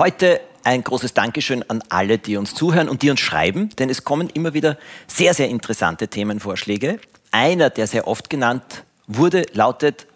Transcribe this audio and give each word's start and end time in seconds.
Heute 0.00 0.40
ein 0.64 0.82
großes 0.82 1.12
Dankeschön 1.12 1.62
an 1.68 1.82
alle, 1.90 2.16
die 2.16 2.38
uns 2.38 2.54
zuhören 2.54 2.88
und 2.88 3.02
die 3.02 3.10
uns 3.10 3.20
schreiben, 3.20 3.68
denn 3.78 3.90
es 3.90 4.02
kommen 4.02 4.30
immer 4.30 4.54
wieder 4.54 4.78
sehr, 5.06 5.34
sehr 5.34 5.50
interessante 5.50 6.08
Themenvorschläge. 6.08 6.98
Einer, 7.32 7.68
der 7.68 7.86
sehr 7.86 8.08
oft 8.08 8.30
genannt 8.30 8.84
wurde, 9.06 9.44
lautet 9.52 10.06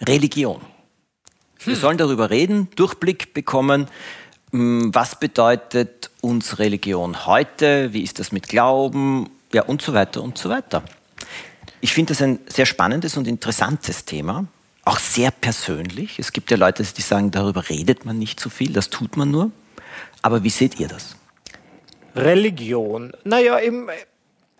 Religion. 0.00 0.62
Wir 1.62 1.76
sollen 1.76 1.98
darüber 1.98 2.30
reden, 2.30 2.68
Durchblick 2.74 3.34
bekommen. 3.34 3.88
hm, 4.50 4.94
Was 4.94 5.20
bedeutet 5.20 6.08
uns 6.22 6.58
Religion 6.58 7.26
heute? 7.26 7.92
Wie 7.92 8.02
ist 8.02 8.18
das 8.20 8.32
mit 8.32 8.48
Glauben? 8.48 9.28
Ja, 9.52 9.64
und 9.64 9.82
so 9.82 9.92
weiter 9.92 10.22
und 10.22 10.38
so 10.38 10.48
weiter. 10.48 10.82
Ich 11.82 11.92
finde 11.92 12.14
das 12.14 12.22
ein 12.22 12.38
sehr 12.46 12.64
spannendes 12.64 13.18
und 13.18 13.28
interessantes 13.28 14.06
Thema, 14.06 14.46
auch 14.84 14.98
sehr 14.98 15.30
persönlich. 15.30 16.18
Es 16.18 16.32
gibt 16.32 16.50
ja 16.50 16.56
Leute, 16.56 16.82
die 16.82 17.02
sagen, 17.02 17.30
darüber 17.30 17.68
redet 17.68 18.04
man 18.04 18.18
nicht 18.18 18.40
so 18.40 18.50
viel, 18.50 18.72
das 18.72 18.90
tut 18.90 19.16
man 19.16 19.30
nur. 19.30 19.50
Aber 20.22 20.42
wie 20.42 20.50
seht 20.50 20.78
ihr 20.80 20.88
das? 20.88 21.16
Religion. 22.14 23.12
Naja, 23.24 23.58
im, 23.58 23.88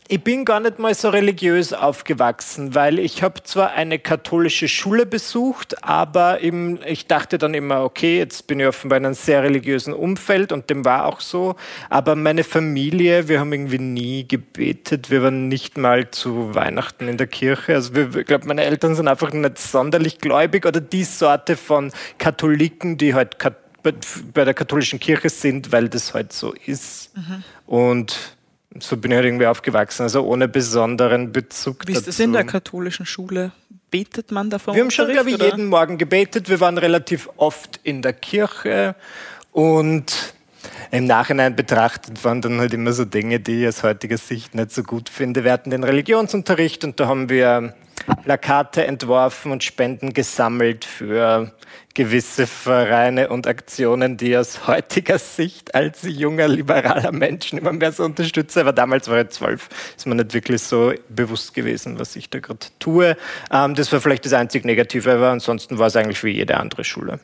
ich 0.06 0.22
bin 0.22 0.44
gar 0.44 0.60
nicht 0.60 0.78
mal 0.78 0.94
so 0.94 1.08
religiös 1.08 1.72
aufgewachsen, 1.72 2.74
weil 2.74 2.98
ich 2.98 3.22
habe 3.22 3.42
zwar 3.42 3.72
eine 3.72 3.98
katholische 3.98 4.68
Schule 4.68 5.06
besucht, 5.06 5.82
aber 5.82 6.40
im, 6.40 6.78
ich 6.86 7.06
dachte 7.06 7.38
dann 7.38 7.54
immer, 7.54 7.82
okay, 7.82 8.18
jetzt 8.18 8.46
bin 8.46 8.60
ich 8.60 8.66
offenbar 8.66 8.98
in 8.98 9.06
einem 9.06 9.14
sehr 9.14 9.42
religiösen 9.42 9.94
Umfeld 9.94 10.52
und 10.52 10.68
dem 10.68 10.84
war 10.84 11.06
auch 11.06 11.20
so. 11.20 11.56
Aber 11.88 12.16
meine 12.16 12.44
Familie, 12.44 13.28
wir 13.28 13.40
haben 13.40 13.52
irgendwie 13.54 13.78
nie 13.78 14.28
gebetet, 14.28 15.10
wir 15.10 15.22
waren 15.22 15.48
nicht 15.48 15.78
mal 15.78 16.10
zu 16.10 16.54
Weihnachten 16.54 17.08
in 17.08 17.16
der 17.16 17.26
Kirche. 17.26 17.74
Also 17.74 17.94
wir, 17.94 18.14
ich 18.14 18.26
glaube, 18.26 18.46
meine 18.46 18.64
Eltern 18.64 18.94
sind 18.94 19.08
einfach 19.08 19.32
nicht 19.32 19.56
sonderlich 19.56 20.18
gläubig 20.18 20.66
oder 20.66 20.82
die 20.82 21.04
Sorte 21.04 21.56
von 21.56 21.92
Katholiken, 22.18 22.98
die 22.98 23.14
halt 23.14 23.38
bei 23.82 24.44
der 24.44 24.54
katholischen 24.54 25.00
Kirche 25.00 25.30
sind, 25.30 25.72
weil 25.72 25.88
das 25.88 26.12
halt 26.12 26.32
so 26.32 26.54
ist. 26.66 27.10
Und 27.66 28.33
so 28.80 28.96
bin 28.96 29.10
ich 29.10 29.16
halt 29.16 29.26
irgendwie 29.26 29.46
aufgewachsen, 29.46 30.02
also 30.02 30.24
ohne 30.24 30.48
besonderen 30.48 31.32
Bezug 31.32 31.86
Wie 31.86 31.92
ist 31.92 31.98
dazu. 31.98 32.10
das 32.10 32.20
in 32.20 32.32
der 32.32 32.44
katholischen 32.44 33.06
Schule? 33.06 33.52
Betet 33.90 34.32
man 34.32 34.50
da 34.50 34.58
vom 34.58 34.74
Wir 34.74 34.82
haben 34.82 34.90
schon, 34.90 35.10
glaube 35.10 35.28
ich, 35.28 35.36
oder? 35.36 35.46
jeden 35.46 35.66
Morgen 35.66 35.98
gebetet. 35.98 36.48
Wir 36.48 36.60
waren 36.60 36.78
relativ 36.78 37.28
oft 37.36 37.78
in 37.84 38.02
der 38.02 38.12
Kirche 38.12 38.96
und 39.52 40.34
im 40.90 41.06
Nachhinein 41.06 41.54
betrachtet 41.54 42.24
waren 42.24 42.40
dann 42.40 42.58
halt 42.58 42.72
immer 42.72 42.92
so 42.92 43.04
Dinge, 43.04 43.40
die 43.40 43.62
ich 43.62 43.68
aus 43.68 43.82
heutiger 43.82 44.18
Sicht 44.18 44.54
nicht 44.54 44.72
so 44.72 44.82
gut 44.82 45.08
finde. 45.08 45.44
Wir 45.44 45.52
hatten 45.52 45.70
den 45.70 45.84
Religionsunterricht 45.84 46.84
und 46.84 46.98
da 46.98 47.06
haben 47.06 47.28
wir 47.28 47.74
Plakate 48.24 48.86
entworfen 48.86 49.52
und 49.52 49.62
Spenden 49.62 50.12
gesammelt 50.12 50.84
für 50.84 51.52
gewisse 51.94 52.48
Vereine 52.48 53.28
und 53.28 53.46
Aktionen, 53.46 54.16
die 54.16 54.36
aus 54.36 54.66
heutiger 54.66 55.18
Sicht 55.18 55.74
als 55.74 56.02
junger 56.02 56.48
liberaler 56.48 57.12
Mensch 57.12 57.52
immer 57.52 57.72
mehr 57.72 57.92
so 57.92 58.04
unterstütze. 58.04 58.60
Aber 58.60 58.72
damals 58.72 59.08
war 59.08 59.20
ich 59.20 59.28
zwölf, 59.30 59.68
ist 59.96 60.06
mir 60.06 60.16
nicht 60.16 60.34
wirklich 60.34 60.62
so 60.62 60.92
bewusst 61.08 61.54
gewesen, 61.54 61.98
was 61.98 62.16
ich 62.16 62.28
da 62.30 62.40
gerade 62.40 62.66
tue. 62.80 63.16
Ähm, 63.52 63.74
das 63.76 63.92
war 63.92 64.00
vielleicht 64.00 64.24
das 64.24 64.32
einzig 64.32 64.64
Negative, 64.64 65.12
aber 65.12 65.30
ansonsten 65.30 65.78
war 65.78 65.86
es 65.86 65.96
eigentlich 65.96 66.22
wie 66.24 66.32
jede 66.32 66.56
andere 66.58 66.82
Schule. 66.82 67.20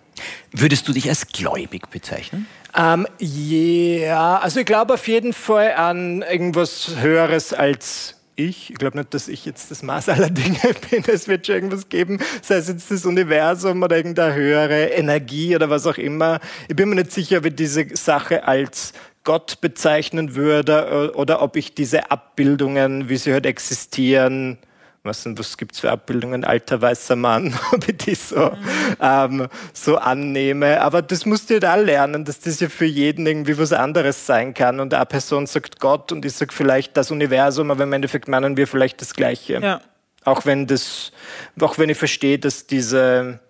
Würdest 0.53 0.87
du 0.87 0.93
dich 0.93 1.09
als 1.09 1.27
gläubig 1.27 1.91
bezeichnen? 1.91 2.47
Ähm, 2.77 3.09
ja, 3.19 4.39
also 4.39 4.61
ich 4.61 4.67
glaube 4.67 4.95
auf 4.95 5.09
jeden 5.09 5.33
Fall 5.33 5.73
an 5.73 6.23
irgendwas 6.23 6.95
Höheres 7.01 7.53
als 7.53 8.20
ich. 8.37 8.71
Ich 8.71 8.77
glaube 8.77 8.99
nicht, 8.99 9.15
dass 9.15 9.29
ich 9.29 9.45
jetzt 9.45 9.71
das 9.71 9.83
Maß 9.83 10.09
aller 10.09 10.31
Dinge 10.31 10.59
bin. 10.91 11.05
Es 11.07 11.29
wird 11.29 11.47
schon 11.47 11.57
irgendwas 11.57 11.89
geben, 11.89 12.19
sei 12.43 12.57
es 12.57 12.69
jetzt 12.69 12.91
das 12.91 13.07
Universum 13.07 13.83
oder 13.83 13.97
irgendeine 13.97 14.35
höhere 14.35 14.87
Energie 14.87 15.55
oder 15.55 15.71
was 15.71 15.87
auch 15.87 15.99
immer. 15.99 16.41
Ich 16.69 16.77
bin 16.77 16.89
mir 16.89 16.97
nicht 16.97 17.13
sicher, 17.13 17.39
ob 17.39 17.47
ich 17.47 17.55
diese 17.55 17.87
Sache 17.97 18.45
als 18.45 18.93
Gott 19.25 19.61
bezeichnen 19.61 20.35
würde 20.35 21.13
oder 21.15 21.43
ob 21.43 21.57
ich 21.57 21.75
diese 21.75 22.11
Abbildungen, 22.11 23.09
wie 23.09 23.17
sie 23.17 23.35
heute 23.35 23.49
existieren, 23.49 24.59
was, 25.03 25.25
was 25.27 25.57
gibt 25.57 25.75
es 25.75 25.81
für 25.81 25.91
Abbildungen, 25.91 26.45
alter 26.45 26.81
weißer 26.81 27.17
Mann, 27.17 27.55
ob 27.73 27.89
ich 27.89 27.97
die 27.97 28.15
so, 28.15 28.53
ähm, 29.01 29.49
so 29.73 29.97
annehme. 29.97 30.81
Aber 30.81 31.03
das 31.03 31.25
musst 31.25 31.51
du 31.51 31.59
da 31.59 31.77
lernen, 31.77 32.25
dass 32.25 32.41
das 32.41 32.61
ja 32.61 32.69
für 32.69 32.85
jeden 32.85 33.27
irgendwie 33.27 33.57
was 33.59 33.73
anderes 33.73 34.27
sein 34.27 34.53
kann. 34.53 34.81
Und 34.81 34.93
eine 34.93 35.07
Person 35.07 35.47
sagt 35.47 35.81
Gott 35.81 36.13
und 36.13 36.25
ich 36.25 36.35
sage 36.35 36.53
vielleicht 36.53 36.97
das 36.97 37.11
Universum, 37.11 37.71
aber 37.71 37.85
im 37.85 37.93
Endeffekt 37.93 38.29
meinen 38.29 38.57
wir 38.57 38.67
vielleicht 38.67 39.01
das 39.01 39.15
Gleiche. 39.15 39.61
Ja. 39.63 39.81
Auch 40.25 40.45
wenn 40.45 40.67
das, 40.67 41.13
auch 41.59 41.79
wenn 41.79 41.89
ich 41.89 41.97
verstehe, 41.97 42.39
dass 42.39 42.67
diese 42.67 43.41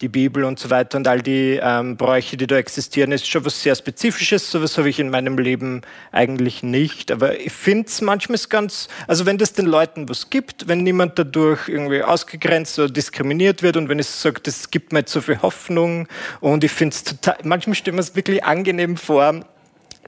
die 0.00 0.08
Bibel 0.08 0.44
und 0.44 0.60
so 0.60 0.70
weiter 0.70 0.96
und 0.96 1.08
all 1.08 1.20
die 1.20 1.58
ähm, 1.60 1.96
Bräuche, 1.96 2.36
die 2.36 2.46
da 2.46 2.56
existieren, 2.56 3.10
ist 3.10 3.28
schon 3.28 3.44
was 3.44 3.60
sehr 3.62 3.74
Spezifisches. 3.74 4.50
Sowas 4.50 4.78
habe 4.78 4.88
ich 4.88 5.00
in 5.00 5.10
meinem 5.10 5.36
Leben 5.36 5.82
eigentlich 6.12 6.62
nicht. 6.62 7.10
Aber 7.10 7.38
ich 7.40 7.52
finde 7.52 7.88
es 7.88 8.00
manchmal 8.00 8.38
ganz, 8.48 8.88
also 9.08 9.26
wenn 9.26 9.38
das 9.38 9.54
den 9.54 9.66
Leuten 9.66 10.08
was 10.08 10.30
gibt, 10.30 10.68
wenn 10.68 10.84
niemand 10.84 11.18
dadurch 11.18 11.68
irgendwie 11.68 12.02
ausgegrenzt 12.02 12.78
oder 12.78 12.92
diskriminiert 12.92 13.62
wird 13.62 13.76
und 13.76 13.88
wenn 13.88 13.98
es 13.98 14.22
sagt, 14.22 14.46
das 14.46 14.70
gibt 14.70 14.92
mir 14.92 15.00
jetzt 15.00 15.12
so 15.12 15.20
viel 15.20 15.42
Hoffnung 15.42 16.06
und 16.40 16.62
ich 16.62 16.70
finde 16.70 16.94
es 16.94 17.02
total, 17.02 17.36
manchmal 17.42 17.74
stelle 17.74 17.96
mir 17.96 18.02
es 18.02 18.14
wirklich 18.14 18.44
angenehm 18.44 18.96
vor, 18.96 19.44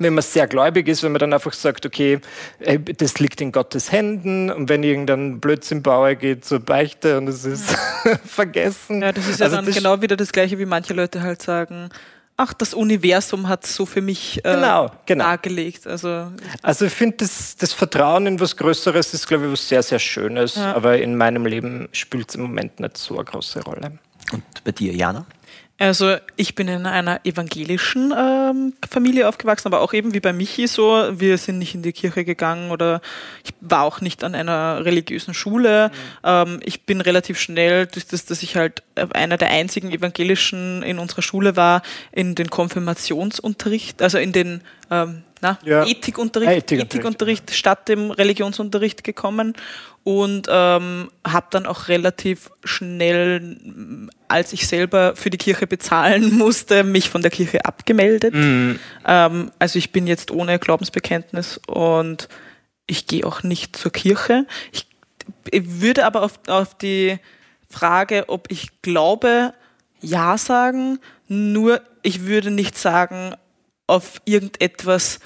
wenn 0.00 0.14
man 0.14 0.22
sehr 0.22 0.46
gläubig 0.48 0.88
ist, 0.88 1.02
wenn 1.02 1.12
man 1.12 1.20
dann 1.20 1.32
einfach 1.32 1.52
sagt, 1.52 1.86
okay, 1.86 2.20
äh, 2.58 2.78
das 2.80 3.18
liegt 3.20 3.40
in 3.40 3.52
Gottes 3.52 3.92
Händen 3.92 4.50
und 4.50 4.68
wenn 4.68 4.82
irgendein 4.82 5.38
Blödsinn 5.40 5.82
baue, 5.82 6.16
geht 6.16 6.44
zur 6.44 6.58
Beichte 6.60 7.18
und 7.18 7.28
es 7.28 7.44
ist 7.44 7.70
vergessen. 8.24 9.02
Ja, 9.02 9.12
das 9.12 9.26
ist 9.28 9.40
ja 9.40 9.46
Also 9.46 9.56
dann 9.56 9.66
genau 9.72 10.00
wieder 10.02 10.16
das 10.16 10.32
Gleiche, 10.32 10.58
wie 10.58 10.66
manche 10.66 10.94
Leute 10.94 11.22
halt 11.22 11.42
sagen, 11.42 11.90
ach, 12.36 12.54
das 12.54 12.72
Universum 12.72 13.48
hat 13.48 13.66
so 13.66 13.84
für 13.84 14.00
mich 14.00 14.38
äh, 14.44 14.54
Genau, 14.54 14.90
genau. 15.04 15.24
dargelegt. 15.24 15.86
Also 15.86 16.28
Also 16.62 16.86
ich 16.86 16.92
finde, 16.92 17.18
das, 17.18 17.56
das 17.56 17.72
Vertrauen 17.74 18.26
in 18.26 18.40
was 18.40 18.56
Größeres 18.56 19.12
ist, 19.12 19.26
glaube 19.28 19.46
ich, 19.46 19.52
was 19.52 19.68
sehr, 19.68 19.82
sehr 19.82 19.98
Schönes, 19.98 20.54
Ja. 20.56 20.74
aber 20.74 20.98
in 20.98 21.16
meinem 21.16 21.44
Leben 21.44 21.88
spielt 21.92 22.30
es 22.30 22.34
im 22.36 22.42
Moment 22.42 22.80
nicht 22.80 22.96
so 22.96 23.16
eine 23.16 23.24
große 23.24 23.62
Rolle. 23.64 23.98
Und 24.32 24.42
bei 24.64 24.72
dir, 24.72 24.94
Jana? 24.94 25.26
Also 25.80 26.16
ich 26.36 26.54
bin 26.54 26.68
in 26.68 26.84
einer 26.84 27.24
evangelischen 27.24 28.12
ähm, 28.14 28.74
Familie 28.88 29.26
aufgewachsen, 29.26 29.66
aber 29.66 29.80
auch 29.80 29.94
eben 29.94 30.12
wie 30.12 30.20
bei 30.20 30.34
Michi 30.34 30.66
so, 30.66 31.08
wir 31.12 31.38
sind 31.38 31.58
nicht 31.58 31.74
in 31.74 31.80
die 31.80 31.94
Kirche 31.94 32.26
gegangen 32.26 32.70
oder 32.70 33.00
ich 33.44 33.54
war 33.62 33.84
auch 33.84 34.02
nicht 34.02 34.22
an 34.22 34.34
einer 34.34 34.84
religiösen 34.84 35.32
Schule. 35.32 35.90
Ähm, 36.22 36.60
ich 36.62 36.84
bin 36.84 37.00
relativ 37.00 37.40
schnell, 37.40 37.86
durch 37.86 38.06
das, 38.06 38.26
dass 38.26 38.42
ich 38.42 38.56
halt 38.56 38.82
einer 39.14 39.38
der 39.38 39.48
einzigen 39.48 39.90
evangelischen 39.90 40.82
in 40.82 40.98
unserer 40.98 41.22
Schule 41.22 41.56
war, 41.56 41.80
in 42.12 42.34
den 42.34 42.50
Konfirmationsunterricht, 42.50 44.02
also 44.02 44.18
in 44.18 44.32
den 44.32 44.60
ähm, 44.90 45.22
na, 45.40 45.58
Ja. 45.64 45.86
Ethikunterricht, 45.86 46.50
Ethikunterricht, 46.50 46.94
Ethikunterricht 46.94 47.54
statt 47.54 47.88
dem 47.88 48.10
Religionsunterricht 48.10 49.02
gekommen 49.02 49.54
und 50.02 50.48
ähm, 50.50 51.10
habe 51.26 51.46
dann 51.50 51.66
auch 51.66 51.88
relativ 51.88 52.50
schnell, 52.64 53.36
m, 53.36 54.10
als 54.28 54.52
ich 54.52 54.66
selber 54.66 55.14
für 55.14 55.30
die 55.30 55.38
Kirche 55.38 55.66
bezahlen 55.66 56.34
musste, 56.38 56.84
mich 56.84 57.10
von 57.10 57.22
der 57.22 57.30
Kirche 57.30 57.64
abgemeldet. 57.64 58.34
Ähm, 59.06 59.52
also 59.58 59.78
ich 59.78 59.92
bin 59.92 60.06
jetzt 60.06 60.30
ohne 60.30 60.58
Glaubensbekenntnis 60.58 61.60
und 61.66 62.28
ich 62.86 63.06
gehe 63.06 63.26
auch 63.26 63.42
nicht 63.42 63.76
zur 63.76 63.92
Kirche. 63.92 64.46
Ich, 64.72 64.86
ich 65.50 65.80
würde 65.80 66.06
aber 66.06 66.22
auf, 66.22 66.40
auf 66.48 66.76
die 66.76 67.18
Frage, 67.68 68.28
ob 68.28 68.50
ich 68.50 68.82
glaube, 68.82 69.54
ja 70.00 70.38
sagen, 70.38 70.98
nur 71.28 71.80
ich 72.02 72.26
würde 72.26 72.50
nicht 72.50 72.76
sagen, 72.76 73.34
auf 73.86 74.20
irgendetwas 74.24 75.20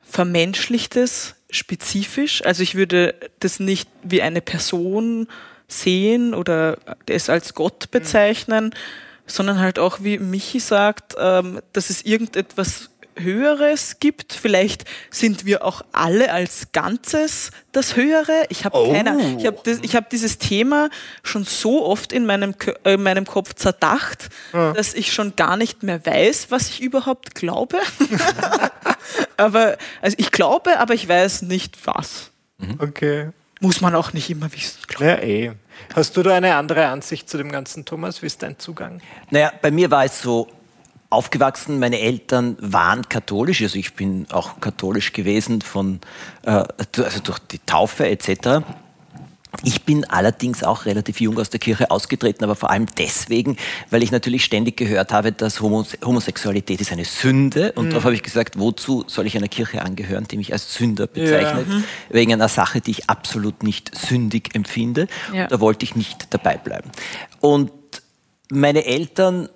Vermenschlichtes, 0.00 1.35
spezifisch. 1.50 2.44
Also 2.44 2.62
ich 2.62 2.74
würde 2.74 3.14
das 3.40 3.60
nicht 3.60 3.88
wie 4.02 4.22
eine 4.22 4.40
Person 4.40 5.28
sehen 5.68 6.34
oder 6.34 6.78
es 7.08 7.28
als 7.28 7.54
Gott 7.54 7.90
bezeichnen, 7.90 8.74
sondern 9.26 9.58
halt 9.58 9.78
auch, 9.78 9.98
wie 10.02 10.18
Michi 10.18 10.60
sagt, 10.60 11.14
ähm, 11.18 11.60
dass 11.72 11.90
es 11.90 12.02
irgendetwas 12.02 12.90
Höheres 13.16 13.98
gibt. 14.00 14.32
Vielleicht 14.32 14.84
sind 15.10 15.44
wir 15.46 15.64
auch 15.64 15.82
alle 15.92 16.32
als 16.32 16.68
Ganzes 16.72 17.50
das 17.72 17.96
Höhere. 17.96 18.44
Ich 18.50 18.64
habe 18.64 18.76
Oh. 18.76 18.92
keine, 18.92 19.36
ich 19.38 19.46
habe 19.46 19.58
hab 19.94 20.10
dieses 20.10 20.38
Thema 20.38 20.88
schon 21.22 21.44
so 21.44 21.84
oft 21.84 22.12
in 22.12 22.26
meinem, 22.26 22.52
Kö- 22.52 22.76
äh, 22.84 22.94
in 22.94 23.02
meinem 23.02 23.26
Kopf 23.26 23.54
zerdacht, 23.54 24.28
dass 24.52 24.94
ich 24.94 25.12
schon 25.12 25.34
gar 25.36 25.56
nicht 25.56 25.82
mehr 25.82 26.04
weiß, 26.04 26.46
was 26.50 26.68
ich 26.68 26.80
überhaupt 26.82 27.34
glaube. 27.34 27.78
aber 29.36 29.76
also 30.02 30.16
ich 30.18 30.30
glaube, 30.30 30.78
aber 30.78 30.94
ich 30.94 31.08
weiß 31.08 31.42
nicht 31.42 31.86
was. 31.86 32.30
Okay. 32.78 33.30
Muss 33.60 33.80
man 33.80 33.94
auch 33.94 34.12
nicht 34.12 34.28
immer 34.30 34.52
wissen. 34.52 34.78
glaub 34.86 35.00
Ja, 35.02 35.18
eh. 35.18 35.52
Hast 35.94 36.16
du 36.16 36.22
da 36.22 36.34
eine 36.34 36.56
andere 36.56 36.86
Ansicht 36.88 37.28
zu 37.28 37.38
dem 37.38 37.50
Ganzen, 37.52 37.84
Thomas? 37.84 38.20
Wie 38.22 38.26
ist 38.26 38.42
dein 38.42 38.58
Zugang? 38.58 39.00
Naja, 39.30 39.52
bei 39.62 39.70
mir 39.70 39.90
war 39.90 40.04
es 40.04 40.20
so 40.20 40.48
aufgewachsen, 41.10 41.78
meine 41.78 42.00
Eltern 42.00 42.56
waren 42.60 43.08
katholisch, 43.08 43.62
also 43.62 43.78
ich 43.78 43.94
bin 43.94 44.26
auch 44.30 44.60
katholisch 44.60 45.12
gewesen 45.12 45.62
von, 45.62 46.00
äh, 46.44 46.50
also 46.50 47.20
durch 47.22 47.38
die 47.38 47.60
Taufe 47.60 48.08
etc. 48.08 48.62
Ich 49.62 49.82
bin 49.82 50.04
allerdings 50.04 50.62
auch 50.62 50.84
relativ 50.84 51.20
jung 51.20 51.38
aus 51.38 51.50
der 51.50 51.60
Kirche 51.60 51.90
ausgetreten, 51.90 52.44
aber 52.44 52.56
vor 52.56 52.70
allem 52.70 52.86
deswegen, 52.98 53.56
weil 53.90 54.02
ich 54.02 54.10
natürlich 54.10 54.44
ständig 54.44 54.76
gehört 54.76 55.12
habe, 55.12 55.32
dass 55.32 55.60
Homos 55.60 55.96
Homosexualität 56.04 56.80
ist 56.80 56.92
eine 56.92 57.04
Sünde. 57.04 57.72
Und 57.72 57.90
darauf 57.90 58.04
habe 58.04 58.14
ich 58.14 58.22
gesagt, 58.22 58.58
wozu 58.58 59.04
soll 59.06 59.26
ich 59.26 59.36
einer 59.36 59.48
Kirche 59.48 59.82
angehören, 59.82 60.26
die 60.30 60.36
mich 60.36 60.52
als 60.52 60.74
Sünder 60.74 61.06
bezeichnet, 61.06 61.66
wegen 62.10 62.32
einer 62.32 62.48
Sache, 62.48 62.80
die 62.80 62.90
ich 62.90 63.08
absolut 63.08 63.62
nicht 63.62 63.96
sündig 63.96 64.54
empfinde. 64.54 65.08
Ja. 65.32 65.46
Da 65.46 65.60
wollte 65.60 65.84
ich 65.84 65.96
nicht 65.96 66.26
dabei 66.30 66.58
bleiben. 66.58 66.90
Und 67.40 67.70
meine 68.50 68.84
Eltern, 68.84 69.48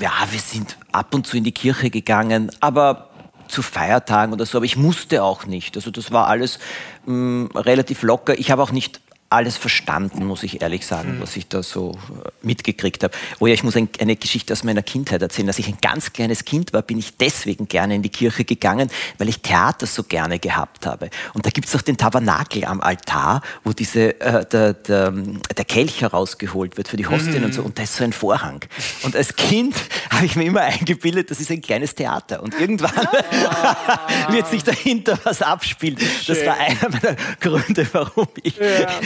ja, 0.00 0.12
wir 0.30 0.40
sind 0.40 0.76
ab 0.92 1.14
und 1.14 1.26
zu 1.26 1.36
in 1.36 1.44
die 1.44 1.52
Kirche 1.52 1.90
gegangen, 1.90 2.50
aber 2.60 3.10
zu 3.48 3.62
Feiertagen 3.62 4.32
oder 4.32 4.46
so, 4.46 4.58
aber 4.58 4.66
ich 4.66 4.76
musste 4.76 5.22
auch 5.22 5.46
nicht. 5.46 5.76
Also 5.76 5.90
das 5.90 6.12
war 6.12 6.26
alles 6.26 6.58
mh, 7.06 7.48
relativ 7.54 8.02
locker. 8.02 8.38
Ich 8.38 8.50
habe 8.50 8.62
auch 8.62 8.72
nicht 8.72 9.00
alles 9.30 9.58
verstanden, 9.58 10.24
muss 10.24 10.42
ich 10.42 10.62
ehrlich 10.62 10.86
sagen, 10.86 11.18
was 11.20 11.36
ich 11.36 11.48
da 11.48 11.62
so 11.62 11.92
äh, 11.92 12.30
mitgekriegt 12.40 13.04
habe. 13.04 13.14
Oh 13.40 13.46
ja, 13.46 13.52
ich 13.52 13.62
muss 13.62 13.76
ein, 13.76 13.88
eine 14.00 14.16
Geschichte 14.16 14.54
aus 14.54 14.64
meiner 14.64 14.82
Kindheit 14.82 15.20
erzählen. 15.20 15.48
Als 15.48 15.58
ich 15.58 15.68
ein 15.68 15.76
ganz 15.82 16.14
kleines 16.14 16.46
Kind 16.46 16.72
war, 16.72 16.80
bin 16.80 16.98
ich 16.98 17.16
deswegen 17.18 17.68
gerne 17.68 17.94
in 17.94 18.02
die 18.02 18.08
Kirche 18.08 18.44
gegangen, 18.44 18.90
weil 19.18 19.28
ich 19.28 19.40
Theater 19.40 19.86
so 19.86 20.02
gerne 20.02 20.38
gehabt 20.38 20.86
habe. 20.86 21.10
Und 21.34 21.44
da 21.44 21.50
gibt 21.50 21.68
es 21.68 21.76
auch 21.76 21.82
den 21.82 21.98
Tabernakel 21.98 22.64
am 22.64 22.80
Altar, 22.80 23.42
wo 23.64 23.72
diese, 23.72 24.18
äh, 24.20 24.46
der, 24.46 24.72
der, 24.72 25.10
der 25.10 25.64
Kelch 25.66 26.00
herausgeholt 26.00 26.78
wird 26.78 26.88
für 26.88 26.96
die 26.96 27.06
Hostien 27.06 27.44
und 27.44 27.52
so. 27.52 27.62
Und 27.62 27.78
da 27.78 27.82
ist 27.82 27.96
so 27.96 28.04
ein 28.04 28.14
Vorhang. 28.14 28.64
Und 29.02 29.14
als 29.14 29.36
Kind 29.36 29.74
habe 30.18 30.26
ich 30.26 30.36
mir 30.36 30.44
immer 30.44 30.62
eingebildet, 30.62 31.30
das 31.30 31.40
ist 31.40 31.50
ein 31.50 31.60
kleines 31.60 31.94
Theater. 31.94 32.42
Und 32.42 32.58
irgendwann 32.58 32.90
wird 34.30 34.48
sich 34.48 34.64
dahinter 34.64 35.18
was 35.22 35.42
abspielen. 35.42 35.96
Das 36.26 36.44
war 36.44 36.56
einer 36.56 36.88
meiner 36.90 37.16
Gründe, 37.40 37.86
warum 37.92 38.26
ich 38.42 38.60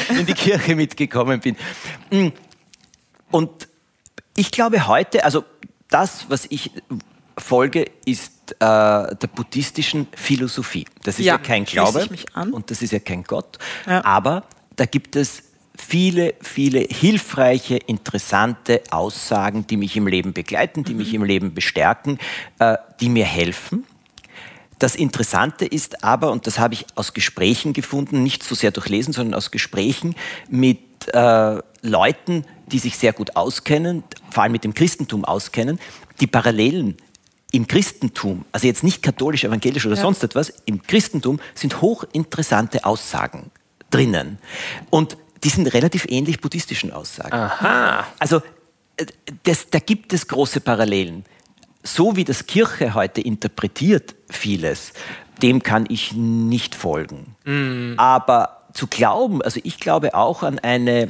in 0.08 0.26
die 0.26 0.34
Kirche 0.34 0.74
mitgekommen 0.74 1.40
bin. 1.40 1.56
Mm. 2.10 2.28
Und 3.30 3.68
ich 4.36 4.50
glaube 4.50 4.86
heute, 4.86 5.24
also 5.24 5.44
das, 5.88 6.26
was 6.28 6.46
ich 6.48 6.70
folge, 7.36 7.90
ist 8.06 8.52
äh, 8.52 8.56
der 8.58 9.28
buddhistischen 9.34 10.08
Philosophie. 10.14 10.86
Das 11.02 11.18
ist 11.18 11.26
ja, 11.26 11.34
Ja, 11.34 11.38
kein 11.38 11.66
Glaube 11.66 12.08
und 12.52 12.70
das 12.70 12.80
ist 12.80 12.92
ja 12.92 12.98
kein 12.98 13.22
Gott. 13.24 13.58
Ja. 13.86 14.04
Aber 14.04 14.44
da 14.76 14.86
gibt 14.86 15.16
es 15.16 15.51
viele, 15.76 16.34
viele 16.40 16.80
hilfreiche, 16.80 17.76
interessante 17.76 18.82
Aussagen, 18.90 19.66
die 19.66 19.76
mich 19.76 19.96
im 19.96 20.06
Leben 20.06 20.32
begleiten, 20.32 20.84
die 20.84 20.92
Mhm. 20.92 20.98
mich 20.98 21.14
im 21.14 21.24
Leben 21.24 21.54
bestärken, 21.54 22.18
äh, 22.58 22.76
die 23.00 23.08
mir 23.08 23.24
helfen. 23.24 23.84
Das 24.78 24.96
Interessante 24.96 25.64
ist 25.64 26.02
aber, 26.02 26.32
und 26.32 26.46
das 26.46 26.58
habe 26.58 26.74
ich 26.74 26.86
aus 26.96 27.14
Gesprächen 27.14 27.72
gefunden, 27.72 28.22
nicht 28.22 28.42
so 28.42 28.54
sehr 28.54 28.72
durch 28.72 28.88
Lesen, 28.88 29.12
sondern 29.12 29.34
aus 29.34 29.50
Gesprächen 29.50 30.16
mit 30.48 30.80
äh, 31.14 31.58
Leuten, 31.82 32.44
die 32.66 32.78
sich 32.78 32.98
sehr 32.98 33.12
gut 33.12 33.36
auskennen, 33.36 34.02
vor 34.30 34.42
allem 34.42 34.52
mit 34.52 34.64
dem 34.64 34.74
Christentum 34.74 35.24
auskennen, 35.24 35.78
die 36.20 36.26
Parallelen 36.26 36.96
im 37.52 37.66
Christentum, 37.66 38.44
also 38.50 38.66
jetzt 38.66 38.82
nicht 38.82 39.02
katholisch, 39.02 39.44
evangelisch 39.44 39.86
oder 39.86 39.96
sonst 39.96 40.24
etwas, 40.24 40.52
im 40.64 40.82
Christentum 40.82 41.38
sind 41.54 41.80
hochinteressante 41.80 42.84
Aussagen 42.84 43.50
drinnen. 43.90 44.38
Und 44.90 45.16
die 45.44 45.48
sind 45.48 45.66
relativ 45.74 46.06
ähnlich 46.08 46.40
buddhistischen 46.40 46.92
Aussagen. 46.92 47.32
Aha. 47.32 48.06
Also 48.18 48.42
äh, 48.96 49.06
das, 49.44 49.68
da 49.70 49.78
gibt 49.78 50.12
es 50.12 50.28
große 50.28 50.60
Parallelen. 50.60 51.24
So 51.82 52.16
wie 52.16 52.24
das 52.24 52.46
Kirche 52.46 52.94
heute 52.94 53.20
interpretiert 53.20 54.14
vieles, 54.28 54.92
dem 55.42 55.62
kann 55.62 55.86
ich 55.88 56.12
nicht 56.12 56.76
folgen. 56.76 57.34
Aber 57.98 58.62
zu 58.72 58.86
glauben, 58.86 59.42
also 59.42 59.60
ich 59.64 59.78
glaube 59.78 60.14
auch 60.14 60.44
an 60.44 60.60
eine 60.60 61.08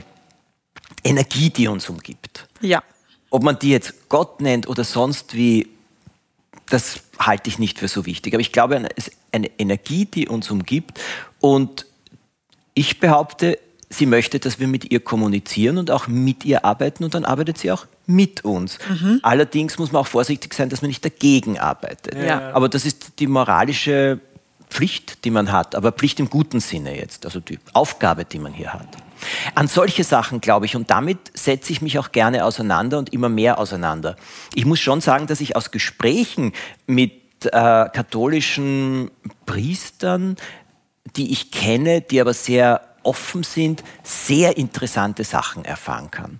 Energie, 1.05 1.51
die 1.51 1.69
uns 1.69 1.89
umgibt. 1.89 2.49
Ja. 2.61 2.83
Ob 3.31 3.43
man 3.43 3.59
die 3.59 3.71
jetzt 3.71 4.09
Gott 4.09 4.41
nennt 4.41 4.69
oder 4.69 4.85
sonst 4.85 5.35
wie, 5.35 5.69
das 6.71 7.01
halte 7.19 7.49
ich 7.49 7.59
nicht 7.59 7.79
für 7.79 7.89
so 7.89 8.07
wichtig. 8.07 8.35
Aber 8.35 8.41
ich 8.41 8.53
glaube 8.53 8.77
an 8.77 8.89
eine 9.33 9.51
Energie, 9.59 10.07
die 10.07 10.29
uns 10.29 10.51
umgibt. 10.51 11.01
Und 11.41 11.87
ich 12.75 13.01
behaupte, 13.01 13.59
sie 13.93 14.07
möchte, 14.07 14.39
dass 14.39 14.59
wir 14.59 14.67
mit 14.67 14.91
ihr 14.91 15.01
kommunizieren 15.01 15.79
und 15.79 15.91
auch 15.91 16.09
mit 16.09 16.45
ihr 16.45 16.65
arbeiten 16.65 17.05
und 17.05 17.15
dann 17.15 17.25
arbeitet 17.25 17.59
sie 17.59 17.71
auch 17.71 17.87
mit 18.07 18.45
uns. 18.45 18.79
Allerdings 19.23 19.79
muss 19.79 19.93
man 19.93 20.01
auch 20.01 20.07
vorsichtig 20.07 20.55
sein, 20.55 20.69
dass 20.69 20.83
man 20.83 20.89
nicht 20.89 21.05
dagegen 21.05 21.59
arbeitet. 21.59 22.15
Ja. 22.15 22.53
Aber 22.53 22.69
das 22.69 22.85
ist 22.85 23.19
die 23.19 23.27
moralische 23.27 24.21
Pflicht, 24.69 25.25
die 25.25 25.31
man 25.31 25.53
hat, 25.53 25.75
aber 25.75 25.93
Pflicht 25.93 26.19
im 26.19 26.31
guten 26.31 26.61
Sinne 26.61 26.97
jetzt, 26.97 27.27
also 27.27 27.41
die 27.41 27.59
Aufgabe, 27.75 28.25
die 28.25 28.39
man 28.39 28.55
hier 28.55 28.73
hat. 28.73 28.89
An 29.55 29.69
solche 29.69 30.03
Sachen 30.03 30.41
glaube 30.41 30.67
ich 30.67 30.75
und 30.75 30.91
damit 30.91 31.19
setze 31.35 31.73
ich 31.73 31.83
mich 31.83 31.99
auch 31.99 32.11
gerne 32.11 32.45
auseinander 32.45 32.99
und 32.99 33.13
immer 33.13 33.29
mehr 33.29 33.59
auseinander. 33.59 34.17
Ich 34.55 34.65
muss 34.65 34.81
schon 34.81 35.01
sagen, 35.01 35.27
dass 35.27 35.41
ich 35.41 35.55
aus 35.55 35.71
Gesprächen 35.71 36.53
mit 36.87 37.13
äh, 37.45 37.51
katholischen 37.51 39.11
Priestern, 39.47 40.37
die 41.17 41.33
ich 41.33 41.51
kenne, 41.51 42.01
die 42.01 42.21
aber 42.21 42.33
sehr 42.33 42.81
offen 43.05 43.43
sind, 43.43 43.83
sehr 44.03 44.57
interessante 44.57 45.25
Sachen 45.25 45.65
erfahren 45.65 46.11
kann. 46.11 46.39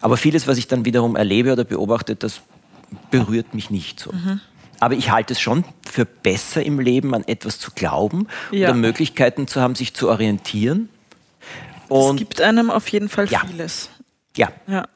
Aber 0.00 0.16
vieles, 0.16 0.46
was 0.46 0.58
ich 0.58 0.66
dann 0.68 0.84
wiederum 0.84 1.16
erlebe 1.16 1.52
oder 1.52 1.64
beobachte, 1.64 2.16
das 2.16 2.40
berührt 3.10 3.54
mich 3.54 3.70
nicht 3.70 4.00
so. 4.00 4.12
Aber 4.80 4.94
ich 4.94 5.10
halte 5.10 5.32
es 5.34 5.40
schon 5.40 5.64
für 5.88 6.04
besser 6.04 6.62
im 6.62 6.80
Leben, 6.80 7.14
an 7.14 7.24
etwas 7.26 7.58
zu 7.58 7.70
glauben 7.74 8.26
Ja. 8.50 8.68
oder 8.68 8.76
Möglichkeiten 8.78 9.46
zu 9.46 9.60
haben, 9.60 9.74
sich 9.74 9.94
zu 9.94 10.08
orientieren. 10.08 10.88
Es 11.84 11.88
Und 11.88 12.16
gibt 12.16 12.40
einem 12.40 12.70
auf 12.70 12.88
jeden 12.88 13.08
Fall 13.08 13.26
Ja. 13.28 13.40
vieles. 13.46 13.90
ja, 14.36 14.50
Ja. 14.66 14.86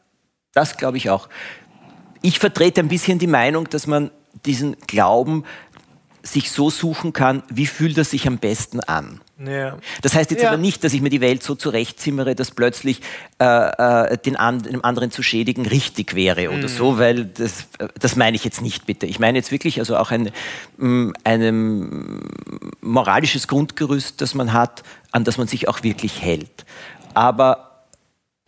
das 0.53 0.77
glaube 0.77 0.97
ich 0.99 1.11
auch. 1.11 1.29
Ich 2.23 2.39
vertrete 2.39 2.81
ein 2.81 2.89
bisschen 2.89 3.19
die 3.19 3.27
Meinung, 3.27 3.69
dass 3.71 3.87
man 3.87 4.11
diesen 4.47 4.77
Glauben 4.87 5.45
sich 6.23 6.51
so 6.51 6.71
suchen 6.71 7.13
kann, 7.13 7.43
wie 7.49 7.67
fühlt 7.67 7.99
er 7.99 8.05
sich 8.05 8.27
am 8.29 8.39
besten 8.39 8.81
an. 8.81 9.21
Ja. 9.45 9.79
Das 10.03 10.15
heißt 10.15 10.31
jetzt 10.31 10.43
Ja. 10.43 10.51
aber 10.51 10.57
nicht, 10.57 10.85
dass 10.85 10.93
ich 10.93 11.01
mir 11.01 11.11
die 11.11 11.21
Welt 11.21 11.43
so 11.43 11.55
zurechtzimmere, 11.57 12.37
dass 12.37 12.53
plötzlich 12.53 13.01
äh, 13.41 13.45
äh, 13.45 14.19
den 14.19 14.37
and, 14.37 14.67
dem 14.67 14.85
anderen 14.85 15.11
zu 15.11 15.23
schädigen 15.23 15.67
richtig 15.67 16.15
wäre 16.15 16.51
oder 16.51 16.69
so, 16.69 16.99
weil 16.99 17.25
das, 17.25 17.67
äh, 17.79 17.89
das 17.99 18.15
meine 18.15 18.37
ich 18.37 18.45
jetzt 18.45 18.63
nicht, 18.63 18.87
bitte. 18.87 19.07
Ich 19.07 19.19
meine 19.19 19.37
jetzt 19.39 19.51
wirklich 19.51 19.81
also 19.81 19.97
auch 19.97 20.13
ein 20.13 20.31
mm, 20.77 21.11
einem 21.25 22.21
moralisches 22.81 23.49
Grundgerüst, 23.49 24.21
das 24.21 24.35
man 24.35 24.53
hat, 24.53 24.85
an 25.11 25.25
das 25.25 25.39
man 25.39 25.49
sich 25.49 25.69
auch 25.69 25.83
wirklich 25.83 26.23
hält. 26.23 26.65
Aber 27.15 27.87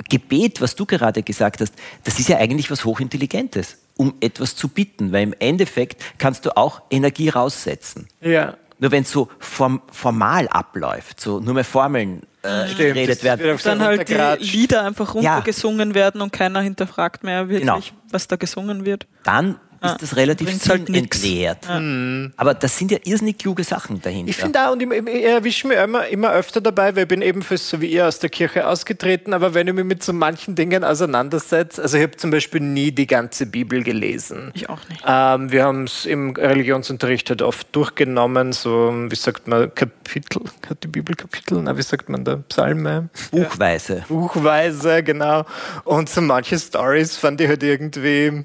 Gebet, 0.09 0.61
was 0.61 0.77
du 0.77 0.87
gerade 0.87 1.23
gesagt 1.23 1.61
hast, 1.61 1.75
das 2.05 2.19
ist 2.19 2.29
ja 2.29 2.39
eigentlich 2.39 2.71
was 2.71 2.85
Hochintelligentes, 2.85 3.79
um 3.97 4.15
etwas 4.21 4.57
zu 4.57 4.69
bitten, 4.69 5.13
weil 5.13 5.23
im 5.23 5.35
Endeffekt 5.39 6.03
kannst 6.19 6.47
du 6.47 6.57
auch 6.57 6.83
Energie 6.91 7.29
raussetzen. 7.29 8.09
Ja. 8.21 8.55
Nur 8.81 8.91
wenn 8.91 9.05
es 9.05 9.11
so 9.11 9.29
form, 9.39 9.83
formal 9.93 10.49
abläuft, 10.49 11.21
so 11.21 11.39
nur 11.41 11.55
mehr 11.55 11.65
Formeln 11.65 12.23
äh, 12.43 12.65
Stimmt, 12.67 12.79
geredet 12.79 13.23
werden. 13.23 13.59
Dann 13.63 13.81
halt 13.83 14.09
die. 14.09 14.45
Lieder 14.45 14.83
einfach 14.83 15.15
Ja. 15.15 15.35
runtergesungen 15.37 15.95
werden 15.95 16.21
und 16.21 16.33
keiner 16.33 16.61
hinterfragt 16.61 17.23
mehr 17.25 17.49
wirklich, 17.49 17.61
Genau. 17.63 17.81
was 18.11 18.27
da 18.29 18.37
gesungen 18.37 18.85
wird. 18.85 19.07
Dann 19.23 19.59
ist 19.93 20.03
das 20.03 20.17
relativ 20.17 20.49
bringt's 20.49 20.69
halt 20.69 20.89
nix. 20.89 21.21
sinnentleert. 21.21 22.33
Aber 22.37 22.55
das 22.55 22.77
sind 22.77 22.91
ja 22.91 22.99
irrsinnig 23.05 23.39
kluge 23.39 23.65
Sachen 23.65 24.01
dahinter. 24.01 24.31
Ich 24.31 24.37
finde 24.37 24.67
auch, 24.67 24.73
und 24.73 24.83
ich, 24.83 24.91
ich 24.91 25.25
erwische 25.25 25.69
mich 25.69 25.79
immer, 25.79 26.07
immer 26.09 26.33
öfter 26.33 26.61
dabei, 26.61 26.95
weil 26.97 27.03
ich 27.03 27.09
bin 27.09 27.23
ebenfalls 27.23 27.69
so 27.69 27.81
wie 27.81 27.87
ihr 27.87 28.07
aus 28.07 28.19
der 28.19 28.31
Kirche 28.31 28.67
ausgetreten, 28.67 29.33
aber 29.33 29.55
wenn 29.55 29.69
ich 29.69 29.75
mich 29.75 29.85
mit 29.85 30.03
so 30.03 30.13
manchen 30.13 30.55
Dingen 30.55 30.85
auseinandersetze, 30.85 31.83
also 31.83 31.97
ich 31.97 32.03
habe 32.03 32.17
zum 32.17 32.31
Beispiel 32.31 32.61
nie 32.61 32.93
die 32.93 33.07
ganze 33.07 33.47
Bibel 33.47 33.83
gelesen. 33.83 34.51
Ich 34.55 34.69
auch 34.69 34.81
nicht. 34.89 35.03
Ähm, 35.07 35.51
wir 35.51 35.65
haben 35.65 35.85
es 35.85 36.07
im 36.07 36.31
Religionsunterricht 36.31 37.31
halt 37.31 37.43
oft 37.43 37.75
durchgenommen, 37.75 38.53
so, 38.53 38.93
wie 39.09 39.17
sagt 39.17 39.49
man, 39.49 39.75
Kapitel, 39.75 40.43
hat 40.69 40.83
die 40.83 40.89
Bibel 40.89 41.15
Kapitel? 41.15 41.61
Na, 41.63 41.77
wie 41.77 41.83
sagt 41.83 42.09
man 42.09 42.25
da? 42.25 42.37
Psalme? 42.49 43.09
Buchweise. 43.31 44.05
Buchweise, 44.09 45.03
genau. 45.03 45.45
Und 45.85 46.09
so 46.09 46.21
manche 46.21 46.59
Stories 46.59 47.17
fand 47.17 47.41
ich 47.41 47.49
halt 47.49 47.63
irgendwie 47.63 48.45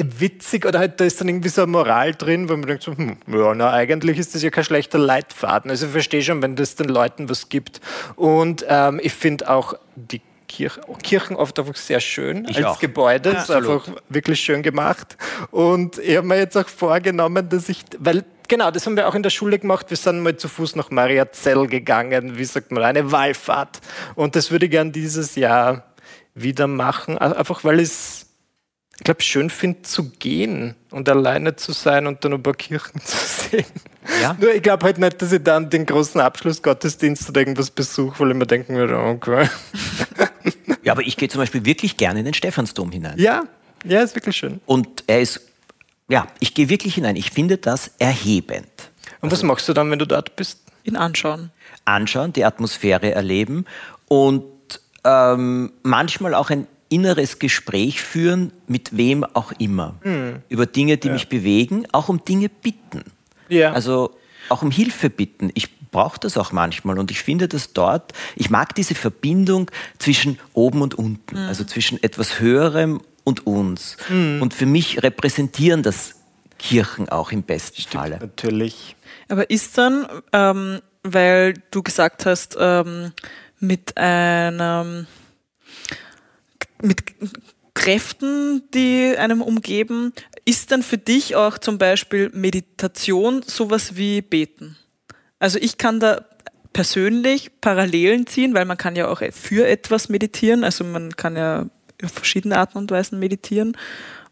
witzig 0.00 0.64
oder 0.64 0.78
halt 0.78 1.00
da 1.00 1.04
ist 1.04 1.20
dann 1.20 1.28
irgendwie 1.28 1.48
so 1.48 1.62
eine 1.62 1.72
Moral 1.72 2.14
drin, 2.14 2.48
wo 2.48 2.56
man 2.56 2.66
denkt 2.66 2.84
so, 2.84 2.96
hm, 2.96 3.16
ja, 3.26 3.54
na, 3.54 3.72
eigentlich 3.72 4.18
ist 4.18 4.34
das 4.34 4.42
ja 4.42 4.50
kein 4.50 4.64
schlechter 4.64 4.98
Leitfaden. 4.98 5.70
Also 5.70 5.86
ich 5.86 5.92
verstehe 5.92 6.22
schon, 6.22 6.40
wenn 6.42 6.56
das 6.56 6.76
den 6.76 6.88
Leuten 6.88 7.28
was 7.28 7.48
gibt. 7.48 7.80
Und 8.14 8.64
ähm, 8.68 9.00
ich 9.02 9.12
finde 9.12 9.50
auch 9.50 9.74
die 9.96 10.20
Kirche, 10.46 10.80
Kirchen 11.02 11.36
oft 11.36 11.58
einfach 11.58 11.76
sehr 11.76 12.00
schön 12.00 12.46
Ich 12.48 12.56
als 12.56 12.66
auch. 12.66 12.78
Gebäude. 12.80 13.32
Das 13.32 13.44
ist 13.44 13.50
einfach 13.50 13.86
wirklich 14.08 14.40
schön 14.40 14.62
gemacht. 14.62 15.16
Und 15.50 15.98
ich 15.98 16.16
habe 16.16 16.26
mir 16.26 16.38
jetzt 16.38 16.56
auch 16.56 16.68
vorgenommen, 16.68 17.48
dass 17.48 17.68
ich, 17.68 17.84
weil 17.98 18.24
genau, 18.48 18.70
das 18.70 18.86
haben 18.86 18.96
wir 18.96 19.08
auch 19.08 19.14
in 19.14 19.22
der 19.22 19.30
Schule 19.30 19.58
gemacht. 19.58 19.90
Wir 19.90 19.96
sind 19.96 20.22
mal 20.22 20.36
zu 20.36 20.48
Fuß 20.48 20.76
nach 20.76 20.90
Mariazell 20.90 21.66
gegangen, 21.66 22.38
wie 22.38 22.44
sagt 22.44 22.72
man, 22.72 22.82
eine 22.82 23.12
Wallfahrt. 23.12 23.80
Und 24.14 24.36
das 24.36 24.50
würde 24.50 24.66
ich 24.66 24.70
gern 24.70 24.90
dieses 24.90 25.36
Jahr 25.36 25.84
wieder 26.34 26.66
machen, 26.66 27.18
einfach 27.18 27.64
weil 27.64 27.80
es, 27.80 28.17
ich 28.98 29.04
glaube, 29.04 29.22
schön 29.22 29.48
finde 29.48 29.82
zu 29.82 30.10
gehen 30.10 30.74
und 30.90 31.08
alleine 31.08 31.54
zu 31.54 31.72
sein 31.72 32.08
und 32.08 32.24
dann 32.24 32.34
ein 32.34 32.42
paar 32.42 32.54
Kirchen 32.54 33.00
zu 33.04 33.16
sehen. 33.16 33.66
Ja. 34.20 34.36
Nur 34.40 34.52
ich 34.52 34.62
glaube 34.62 34.84
halt 34.84 34.98
nicht, 34.98 35.22
dass 35.22 35.32
ich 35.32 35.42
dann 35.42 35.70
den 35.70 35.86
großen 35.86 36.20
Abschlussgottesdienst 36.20 37.28
oder 37.28 37.40
irgendwas 37.40 37.70
besuche, 37.70 38.18
weil 38.18 38.30
ich 38.30 38.36
mir 38.36 38.46
denken 38.46 38.74
würde, 38.74 38.98
okay. 38.98 39.48
Ja, 40.82 40.92
aber 40.92 41.02
ich 41.02 41.16
gehe 41.16 41.28
zum 41.28 41.40
Beispiel 41.40 41.64
wirklich 41.64 41.96
gerne 41.96 42.20
in 42.20 42.24
den 42.24 42.34
Stephansdom 42.34 42.90
hinein. 42.90 43.18
Ja, 43.18 43.44
ja, 43.84 44.00
ist 44.00 44.14
wirklich 44.14 44.36
schön. 44.36 44.60
Und 44.64 45.04
er 45.06 45.20
ist, 45.20 45.42
ja, 46.08 46.26
ich 46.40 46.54
gehe 46.54 46.68
wirklich 46.68 46.94
hinein. 46.94 47.16
Ich 47.16 47.30
finde 47.30 47.58
das 47.58 47.90
erhebend. 47.98 48.66
Und 49.20 49.30
was 49.30 49.42
machst 49.42 49.68
du 49.68 49.74
dann, 49.74 49.90
wenn 49.90 49.98
du 49.98 50.06
dort 50.06 50.34
bist? 50.36 50.60
Ihn 50.84 50.96
anschauen. 50.96 51.50
Anschauen, 51.84 52.32
die 52.32 52.44
Atmosphäre 52.44 53.12
erleben 53.12 53.66
und 54.06 54.44
ähm, 55.04 55.72
manchmal 55.82 56.34
auch 56.34 56.50
ein 56.50 56.66
inneres 56.88 57.38
Gespräch 57.38 58.00
führen, 58.00 58.52
mit 58.66 58.96
wem 58.96 59.24
auch 59.24 59.52
immer. 59.58 59.96
Über 60.48 60.66
Dinge, 60.66 60.96
die 60.96 61.10
mich 61.10 61.28
bewegen, 61.28 61.86
auch 61.92 62.08
um 62.08 62.24
Dinge 62.24 62.48
bitten. 62.48 63.02
Ja. 63.48 63.72
Also 63.72 64.16
auch 64.48 64.62
um 64.62 64.70
Hilfe 64.70 65.10
bitten. 65.10 65.50
Ich 65.54 65.78
brauche 65.90 66.18
das 66.20 66.36
auch 66.36 66.52
manchmal 66.52 66.98
und 66.98 67.10
ich 67.10 67.22
finde 67.22 67.48
das 67.48 67.72
dort, 67.72 68.12
ich 68.36 68.50
mag 68.50 68.74
diese 68.74 68.94
Verbindung 68.94 69.70
zwischen 69.98 70.38
oben 70.52 70.82
und 70.82 70.94
unten, 70.94 71.36
also 71.36 71.64
zwischen 71.64 72.02
etwas 72.02 72.40
Höherem 72.40 73.00
und 73.24 73.46
uns. 73.46 73.96
Und 74.10 74.54
für 74.54 74.66
mich 74.66 75.02
repräsentieren 75.02 75.82
das 75.82 76.16
Kirchen 76.58 77.08
auch 77.08 77.32
im 77.32 77.42
besten 77.42 77.82
Falle. 77.82 78.18
Natürlich. 78.18 78.96
Aber 79.28 79.48
ist 79.50 79.78
dann, 79.78 80.06
ähm, 80.32 80.80
weil 81.02 81.54
du 81.70 81.82
gesagt 81.82 82.26
hast, 82.26 82.56
ähm, 82.58 83.12
mit 83.60 83.96
einem, 83.96 85.06
mit 86.82 87.02
Kräften, 87.74 88.62
die 88.74 89.14
einem 89.16 89.40
umgeben, 89.40 90.12
ist 90.44 90.72
dann 90.72 90.82
für 90.82 90.98
dich 90.98 91.36
auch 91.36 91.58
zum 91.58 91.78
Beispiel 91.78 92.30
Meditation 92.32 93.42
sowas 93.42 93.96
wie 93.96 94.20
Beten? 94.20 94.76
Also 95.38 95.58
ich 95.60 95.78
kann 95.78 96.00
da 96.00 96.24
persönlich 96.72 97.60
Parallelen 97.60 98.26
ziehen, 98.26 98.54
weil 98.54 98.64
man 98.64 98.76
kann 98.76 98.96
ja 98.96 99.08
auch 99.08 99.22
für 99.32 99.66
etwas 99.66 100.08
meditieren, 100.08 100.64
also 100.64 100.84
man 100.84 101.16
kann 101.16 101.36
ja 101.36 101.66
auf 102.02 102.12
verschiedene 102.12 102.58
Arten 102.58 102.78
und 102.78 102.90
Weisen 102.90 103.18
meditieren. 103.18 103.76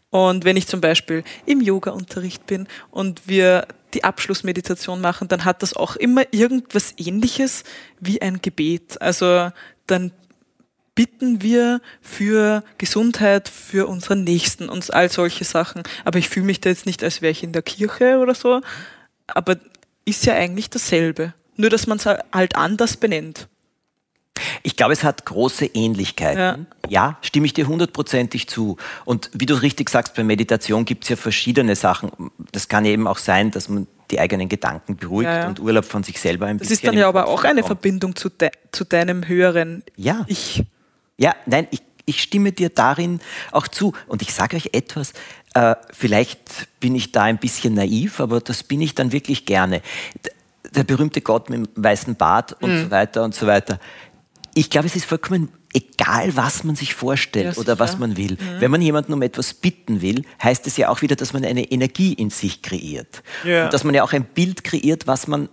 Und 0.09 0.45
wenn 0.45 0.57
ich 0.57 0.67
zum 0.67 0.79
Beispiel 0.79 1.23
im 1.45 1.61
Yoga-Unterricht 1.61 2.45
bin 2.45 2.67
und 2.91 3.27
wir 3.27 3.67
die 3.93 4.03
Abschlussmeditation 4.03 5.01
machen, 5.01 5.27
dann 5.27 5.45
hat 5.45 5.61
das 5.61 5.75
auch 5.75 5.95
immer 5.95 6.23
irgendwas 6.31 6.93
ähnliches 6.97 7.63
wie 7.99 8.21
ein 8.21 8.41
Gebet. 8.41 9.01
Also 9.01 9.51
dann 9.85 10.11
bitten 10.97 11.43
wir 11.43 11.79
für 12.01 12.63
Gesundheit, 12.79 13.47
für 13.47 13.87
unseren 13.87 14.23
Nächsten 14.23 14.67
und 14.67 14.91
all 14.93 15.09
solche 15.11 15.43
Sachen. 15.45 15.83
Aber 16.03 16.17
ich 16.17 16.27
fühle 16.27 16.47
mich 16.47 16.59
da 16.59 16.69
jetzt 16.69 16.87
nicht, 16.87 17.03
als 17.03 17.21
wäre 17.21 17.31
ich 17.31 17.43
in 17.43 17.51
der 17.53 17.61
Kirche 17.61 18.17
oder 18.17 18.33
so. 18.33 18.61
Aber 19.27 19.57
ist 20.05 20.25
ja 20.25 20.33
eigentlich 20.33 20.69
dasselbe. 20.71 21.33
Nur, 21.55 21.69
dass 21.69 21.85
man 21.85 21.97
es 21.97 22.05
halt 22.05 22.55
anders 22.55 22.97
benennt. 22.97 23.47
Ich 24.63 24.75
glaube, 24.75 24.93
es 24.93 25.03
hat 25.03 25.25
große 25.25 25.65
Ähnlichkeiten. 25.65 26.67
Ja. 26.89 27.17
stimme 27.21 27.45
ich 27.45 27.53
dir 27.53 27.67
hundertprozentig 27.67 28.47
zu. 28.47 28.77
Und 29.05 29.29
wie 29.33 29.45
du 29.45 29.53
richtig 29.55 29.89
sagst, 29.89 30.15
bei 30.15 30.23
Meditation 30.23 30.85
gibt 30.85 31.03
es 31.03 31.09
ja 31.09 31.15
verschiedene 31.15 31.75
Sachen. 31.75 32.11
Das 32.51 32.67
kann 32.67 32.85
ja 32.85 32.91
eben 32.91 33.07
auch 33.07 33.17
sein, 33.19 33.51
dass 33.51 33.69
man 33.69 33.87
die 34.09 34.19
eigenen 34.19 34.49
Gedanken 34.49 34.95
beruhigt 34.95 35.29
Ja, 35.29 35.41
ja. 35.41 35.47
und 35.47 35.59
Urlaub 35.59 35.85
von 35.85 36.01
sich 36.03 36.19
selber 36.19 36.45
ein 36.47 36.57
Das 36.57 36.69
bisschen. 36.69 36.85
ist 36.85 36.87
dann 36.87 36.97
ja 36.97 37.07
aber 37.07 37.27
auch 37.27 37.43
eine 37.43 37.55
bekommt. 37.61 37.67
Verbindung 37.81 38.15
zu, 38.15 38.29
de 38.29 38.49
zu 38.71 38.83
deinem 38.83 39.27
höheren 39.27 39.83
Ja. 39.95 40.23
Ich. 40.27 40.63
Ja, 41.17 41.35
nein, 41.45 41.67
ich, 41.71 41.81
ich 42.05 42.21
stimme 42.21 42.51
dir 42.51 42.69
darin 42.69 43.19
auch 43.51 43.67
zu. 43.67 43.93
Und 44.07 44.21
ich 44.21 44.33
sage 44.33 44.55
euch 44.55 44.69
etwas, 44.73 45.13
äh, 45.53 45.75
vielleicht 45.91 46.79
bin 46.79 46.95
ich 46.95 47.11
da 47.11 47.23
ein 47.23 47.37
bisschen 47.37 47.73
naiv, 47.73 48.19
aber 48.19 48.39
das 48.39 48.63
bin 48.63 48.81
ich 48.81 48.95
dann 48.95 49.11
wirklich 49.11 49.45
gerne. 49.45 49.81
Der 50.75 50.83
berühmte 50.83 51.21
Gott 51.21 51.49
mit 51.49 51.59
dem 51.75 51.83
weißen 51.83 52.15
Bart 52.15 52.55
und 52.61 52.71
Mhm. 52.71 52.83
so 52.83 52.91
weiter 52.91 53.23
und 53.23 53.33
so 53.35 53.47
weiter. 53.47 53.79
Ich 54.53 54.69
glaube, 54.69 54.87
es 54.87 54.95
ist 54.95 55.05
vollkommen 55.05 55.49
egal, 55.73 56.35
was 56.35 56.63
man 56.63 56.75
sich 56.75 56.93
vorstellt 56.95 57.55
Ja, 57.55 57.61
oder 57.61 57.77
was 57.77 57.99
man 57.99 58.17
will. 58.17 58.37
Wenn 58.59 58.71
man 58.71 58.81
jemanden 58.81 59.13
um 59.13 59.21
etwas 59.21 59.53
bitten 59.53 60.01
will, 60.01 60.23
heißt 60.41 60.65
es 60.65 60.77
ja 60.77 60.89
auch 60.89 61.01
wieder, 61.01 61.15
dass 61.15 61.33
man 61.33 61.45
eine 61.45 61.69
Energie 61.71 62.13
in 62.13 62.29
sich 62.31 62.61
kreiert. 62.63 63.21
Ja. 63.43 63.65
Und 63.65 63.73
dass 63.73 63.83
man 63.83 63.93
ja 63.93 64.03
auch 64.03 64.13
ein 64.13 64.23
Bild 64.23 64.63
kreiert, 64.63 65.05
was 65.05 65.27
man 65.27 65.49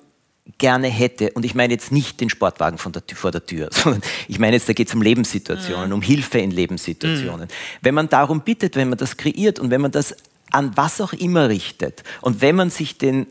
gerne 0.58 0.88
hätte. 0.88 1.30
Und 1.32 1.44
ich 1.44 1.54
meine 1.54 1.72
jetzt 1.72 1.90
nicht 1.90 2.20
den 2.20 2.28
Sportwagen 2.30 2.78
von 2.78 2.92
der, 2.92 3.02
vor 3.14 3.30
der 3.30 3.44
Tür, 3.46 3.68
sondern 3.72 4.02
ich 4.28 4.38
meine 4.38 4.56
jetzt, 4.56 4.68
da 4.68 4.72
geht 4.72 4.88
es 4.88 4.94
um 4.94 5.02
Lebenssituationen, 5.02 5.92
um 5.92 6.02
Hilfe 6.02 6.38
in 6.38 6.50
Lebenssituationen. 6.50 7.48
Wenn 7.80 7.94
man 7.94 8.08
darum 8.08 8.40
bittet, 8.42 8.76
wenn 8.76 8.88
man 8.88 8.98
das 8.98 9.16
kreiert 9.16 9.58
und 9.58 9.70
wenn 9.70 9.80
man 9.80 9.90
das 9.90 10.14
an 10.50 10.72
was 10.76 11.00
auch 11.00 11.12
immer 11.12 11.48
richtet 11.48 12.04
und 12.20 12.40
wenn 12.40 12.54
man 12.56 12.70
sich 12.70 12.98
den 12.98 13.26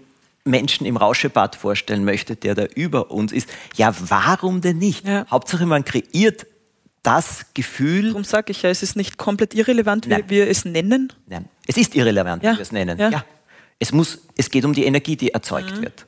Menschen 0.45 0.85
im 0.85 0.97
Rauschebad 0.97 1.55
vorstellen 1.55 2.03
möchte, 2.03 2.35
der 2.35 2.55
da 2.55 2.65
über 2.65 3.11
uns 3.11 3.31
ist, 3.31 3.47
ja, 3.75 3.95
warum 3.99 4.59
denn 4.59 4.77
nicht? 4.77 5.07
Ja. 5.07 5.25
Hauptsache, 5.31 5.65
man 5.65 5.85
kreiert 5.85 6.45
das 7.03 7.45
Gefühl, 7.53 8.07
Darum 8.09 8.23
sage 8.23 8.51
ich 8.51 8.61
ja, 8.61 8.69
es 8.69 8.81
ist 8.81 8.95
nicht 8.95 9.17
komplett 9.17 9.53
irrelevant, 9.53 10.05
wie 10.05 10.09
Nein. 10.11 10.23
wir 10.27 10.47
es 10.49 10.65
nennen. 10.65 11.11
Nein, 11.27 11.45
es 11.67 11.77
ist 11.77 11.95
irrelevant, 11.95 12.43
Ja, 12.43 12.53
wie 12.53 12.57
wir 12.57 12.61
es 12.61 12.71
nennen. 12.71 12.97
ja. 12.97 13.09
Ja. 13.09 13.25
Es, 13.79 13.91
muss, 13.91 14.19
es 14.37 14.49
geht 14.49 14.63
um 14.63 14.73
die 14.73 14.85
Energie, 14.85 15.17
die 15.17 15.31
erzeugt 15.33 15.81
wird. 15.81 16.05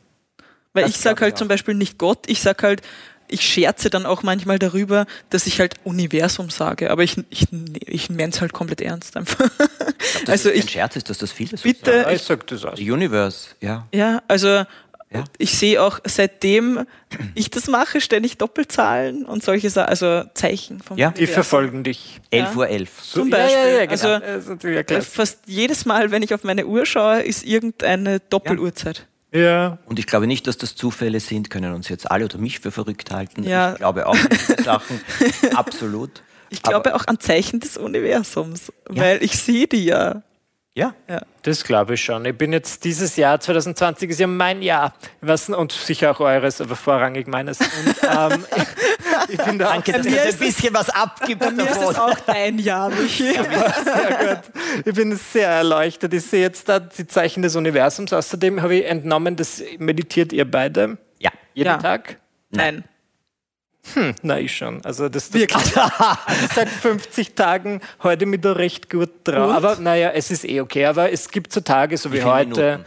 Weil 0.75 0.83
Das 0.83 0.91
ich 0.91 0.97
sage 0.97 1.15
glaub 1.15 1.17
ich 1.17 1.21
halt 1.23 1.33
auch. 1.33 1.37
zum 1.39 1.47
Beispiel 1.47 1.73
nicht 1.73 1.97
Gott, 1.97 2.19
ich 2.27 2.41
sage 2.41 2.61
halt, 2.67 2.81
ich 3.27 3.41
scherze 3.41 3.89
dann 3.89 4.05
auch 4.05 4.21
manchmal 4.21 4.59
darüber, 4.59 5.07
dass 5.31 5.47
ich 5.47 5.59
halt 5.59 5.73
Universum 5.83 6.51
sage, 6.51 6.91
aber 6.91 7.01
ich, 7.01 7.17
ich, 7.31 7.47
ich 7.87 8.09
meine 8.11 8.29
es 8.29 8.39
halt 8.39 8.53
komplett 8.53 8.81
ernst 8.81 9.17
einfach. 9.17 9.49
Das 10.21 10.27
also 10.29 10.51
ich 10.51 10.69
Scherz 10.69 10.95
ist, 10.95 11.09
dass 11.09 11.17
das 11.17 11.31
viele 11.31 11.57
so 11.57 11.63
bitte, 11.63 11.85
sagen. 11.89 12.01
Ja, 12.03 12.09
ich 12.11 12.15
ich, 12.17 12.21
sag 12.21 12.45
das 12.45 12.63
aus. 12.63 12.77
The 12.77 12.91
Universe, 12.91 13.47
ja. 13.61 13.87
ja, 13.91 14.21
also 14.27 14.47
Ja. 15.11 15.23
ich 15.39 15.57
sehe 15.57 15.81
auch 15.81 15.99
seitdem 16.05 16.85
ich 17.33 17.49
das 17.49 17.65
mache, 17.67 17.99
ständig 17.99 18.37
Doppelzahlen 18.37 19.25
und 19.25 19.43
solche 19.43 19.71
Sachen, 19.71 19.89
also 19.89 20.23
Zeichen 20.35 20.81
vom 20.81 20.95
Ja. 20.97 21.09
Die 21.09 21.19
Universum. 21.21 21.33
verfolgen 21.33 21.83
dich. 21.83 22.19
11 22.29 22.55
Uhr 22.55 22.67
11. 22.67 22.89
Zum 23.01 23.29
Ja, 23.29 23.37
Beispiel. 23.37 23.57
Ja, 23.63 23.77
ja, 23.79 23.85
genau. 23.85 24.93
Also 24.95 25.01
fast 25.09 25.39
jedes 25.47 25.85
Mal, 25.85 26.11
wenn 26.11 26.21
ich 26.21 26.31
auf 26.33 26.43
meine 26.43 26.67
Uhr 26.67 26.85
schaue, 26.85 27.21
ist 27.21 27.43
irgendeine 27.43 28.19
Doppeluhrzeit. 28.19 29.07
Ja. 29.35 29.77
Und 29.85 29.99
ich 29.99 30.07
glaube 30.07 30.27
nicht, 30.27 30.47
dass 30.47 30.57
das 30.57 30.75
Zufälle 30.75 31.19
sind, 31.19 31.49
können 31.49 31.73
uns 31.73 31.89
jetzt 31.89 32.09
alle 32.09 32.25
oder 32.25 32.37
mich 32.37 32.59
für 32.59 32.71
verrückt 32.71 33.11
halten. 33.11 33.43
Ja. 33.43 33.73
Ich 33.73 33.77
glaube 33.77 34.07
auch 34.07 34.15
an 34.15 34.29
diese 34.31 34.63
Sachen. 34.63 35.01
Absolut. 35.55 36.23
Ich 36.49 36.61
glaube 36.61 36.93
Aber, 36.93 36.95
auch 36.95 37.07
an 37.07 37.19
Zeichen 37.19 37.59
des 37.59 37.77
Universums, 37.77 38.71
weil 38.87 39.23
ich 39.23 39.37
sehe 39.37 39.67
die 39.67 39.85
ja. 39.85 40.21
Ja. 40.77 40.93
Das 41.43 41.63
glaube 41.63 41.93
ich 41.93 42.03
schon. 42.03 42.25
Ich 42.25 42.37
bin 42.37 42.51
jetzt 42.51 42.83
dieses 42.83 43.15
Jahr, 43.15 43.39
2020 43.39 44.09
ist 44.09 44.19
ja 44.19 44.27
mein 44.27 44.61
Jahr. 44.61 44.93
Was, 45.21 45.47
und 45.49 45.71
sicher 45.71 46.11
auch 46.11 46.19
eures, 46.19 46.59
aber 46.59 46.75
vorrangig 46.75 47.27
meines. 47.27 47.59
Und, 47.61 47.95
ähm, 48.03 48.45
ich 49.29 49.37
bin 49.37 49.57
da 49.57 49.67
auch 49.69 49.73
Danke, 49.73 49.93
dass 49.93 50.03
mir 50.05 50.17
das 50.17 50.25
ist 50.25 50.41
ein 50.41 50.47
bisschen 50.47 50.73
was 50.73 50.89
abgibt 50.89 51.49
Mir 51.55 51.63
ist 51.63 51.81
es 51.81 51.97
auch 51.97 52.19
dein 52.25 52.59
Jahr, 52.59 52.89
Michi. 52.89 53.31
sehr 53.85 54.35
gut. 54.35 54.83
Ich 54.85 54.93
bin 54.93 55.15
sehr 55.15 55.47
erleuchtet. 55.49 56.13
Ich 56.13 56.25
sehe 56.25 56.41
jetzt 56.41 56.67
da 56.67 56.79
die 56.79 57.07
Zeichen 57.07 57.41
des 57.41 57.55
Universums. 57.55 58.11
Außerdem 58.11 58.61
habe 58.61 58.75
ich 58.75 58.85
entnommen, 58.85 59.37
das 59.37 59.63
meditiert 59.77 60.33
ihr 60.33 60.49
beide 60.49 60.97
Ja. 61.19 61.31
jeden 61.53 61.67
Ja. 61.69 61.77
Tag. 61.77 62.17
Nein. 62.49 62.83
Hm, 63.93 64.15
na, 64.23 64.39
ich 64.39 64.55
schon. 64.55 64.83
Also 64.83 65.09
das, 65.09 65.29
das 65.29 65.39
Wirklich? 65.39 65.73
seit 66.55 66.69
50 66.69 67.35
Tagen 67.35 67.81
heute 68.03 68.25
mit 68.25 68.43
da 68.43 68.53
recht 68.53 68.89
gut 68.89 69.11
drauf. 69.23 69.49
Und? 69.49 69.55
Aber 69.55 69.75
naja, 69.77 70.09
es 70.09 70.31
ist 70.31 70.43
eh 70.43 70.61
okay. 70.61 70.85
Aber 70.85 71.11
es 71.11 71.29
gibt 71.29 71.53
so 71.53 71.61
Tage, 71.61 71.97
so 71.97 72.11
wie, 72.11 72.17
Wie 72.17 72.23
heute, 72.23 72.47
Minuten? 72.49 72.85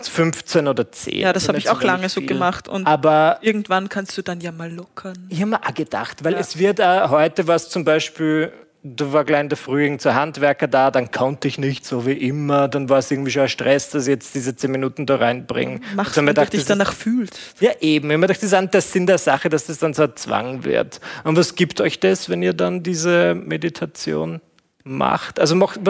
15 0.00 0.66
oder 0.68 0.90
10. 0.90 1.18
Ja, 1.18 1.32
das 1.32 1.48
habe 1.48 1.58
ich 1.58 1.68
auch 1.68 1.80
sonderlich 1.80 2.00
lange 2.00 2.08
so 2.08 2.20
gemacht. 2.22 2.68
Und 2.68 2.86
Aber 2.86 3.38
irgendwann 3.42 3.88
kannst 3.88 4.16
du 4.18 4.22
dann 4.22 4.40
ja 4.40 4.50
mal 4.52 4.70
lockern. 4.72 5.26
ich 5.28 5.40
habe 5.40 5.50
mir 5.52 5.60
auch 5.64 5.74
gedacht, 5.74 6.24
weil 6.24 6.34
es 6.34 6.58
wird 6.58 6.80
auch 6.80 7.10
heute 7.10 7.46
was 7.46 7.68
zum 7.70 7.84
Beispiel, 7.84 8.52
da 8.86 9.12
war 9.14 9.24
gleich 9.24 9.40
in 9.40 9.48
der 9.48 9.56
Früh 9.56 9.84
irgend 9.84 10.02
so 10.02 10.10
ein 10.10 10.14
Handwerker 10.14 10.68
da, 10.68 10.90
dann 10.90 11.10
konnte 11.10 11.48
ich 11.48 11.56
nicht 11.58 11.86
so 11.86 12.04
wie 12.04 12.12
immer, 12.12 12.68
dann 12.68 12.90
war 12.90 12.98
es 12.98 13.10
irgendwie 13.10 13.30
schon 13.30 13.42
ein 13.44 13.48
Stress, 13.48 13.88
dass 13.88 14.02
ich 14.06 14.10
jetzt 14.10 14.34
diese 14.34 14.54
10 14.54 14.70
Minuten 14.70 15.06
da 15.06 15.16
reinbringe. 15.16 15.80
Machst 15.96 16.10
Also 16.18 16.20
du, 16.20 16.26
wenn 16.26 16.34
du 16.34 16.50
dich 16.50 16.66
danach 16.66 16.92
fühlst. 16.92 17.38
Ja, 17.60 17.72
eben. 17.80 18.10
Ich 18.10 18.16
mir 18.18 18.26
gedacht, 18.26 18.36
das 18.42 18.44
ist 18.48 18.54
an 18.54 18.70
der 18.70 18.82
Sinn 18.82 19.06
der 19.06 19.16
Sache, 19.16 19.48
dass 19.48 19.66
das 19.66 19.78
dann 19.78 19.94
so 19.94 20.02
ein 20.02 20.14
Zwang 20.16 20.64
wird. 20.64 21.00
Und 21.24 21.36
was 21.36 21.54
gibt 21.54 21.80
euch 21.80 21.98
das, 21.98 22.28
wenn 22.28 22.42
ihr 22.42 22.52
dann 22.52 22.82
diese 22.82 23.34
Meditation 23.34 24.42
macht. 24.84 25.40
Also 25.40 25.56
macht, 25.56 25.80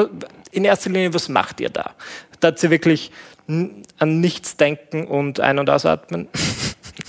in 0.53 0.65
erster 0.65 0.89
Linie, 0.89 1.13
was 1.13 1.29
macht 1.29 1.61
ihr 1.61 1.71
da? 1.71 1.91
Da 2.39 2.57
sie 2.57 2.71
wirklich 2.71 3.11
an 3.49 4.21
nichts 4.21 4.57
denken 4.57 5.09
und 5.09 5.41
ein- 5.41 5.59
und 5.59 5.69
ausatmen? 5.69 6.29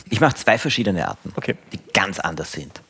Ich 0.09 0.19
mache 0.19 0.35
zwei 0.35 0.57
verschiedene 0.57 1.07
Arten, 1.07 1.31
Okay. 1.35 1.55
die 1.73 1.79
ganz 1.93 2.19
anders 2.19 2.51
sind. 2.51 2.81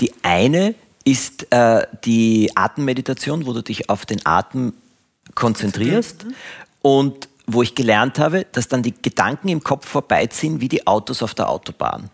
Die 0.00 0.12
eine 0.22 0.74
ist 1.10 1.52
äh, 1.52 1.86
die 2.04 2.52
Atemmeditation, 2.54 3.46
wo 3.46 3.52
du 3.52 3.62
dich 3.62 3.90
auf 3.90 4.06
den 4.06 4.24
Atem 4.24 4.72
konzentrierst 5.34 6.26
und 6.82 7.28
wo 7.46 7.62
ich 7.62 7.74
gelernt 7.74 8.20
habe, 8.20 8.46
dass 8.52 8.68
dann 8.68 8.84
die 8.84 8.94
Gedanken 9.02 9.48
im 9.48 9.64
Kopf 9.64 9.88
vorbeiziehen 9.88 10.60
wie 10.60 10.68
die 10.68 10.86
Autos 10.86 11.20
auf 11.22 11.34
der 11.34 11.48
Autobahn. 11.48 12.08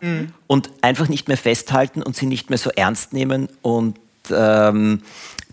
Und 0.47 0.71
einfach 0.81 1.09
nicht 1.09 1.29
mehr 1.29 1.37
festhalten 1.37 2.03
und 2.03 2.17
sie 2.17 2.25
nicht 2.25 2.49
mehr 2.49 2.59
so 2.59 2.71
ernst 2.71 3.13
nehmen 3.13 3.49
und 3.61 3.99
ähm, 4.31 5.03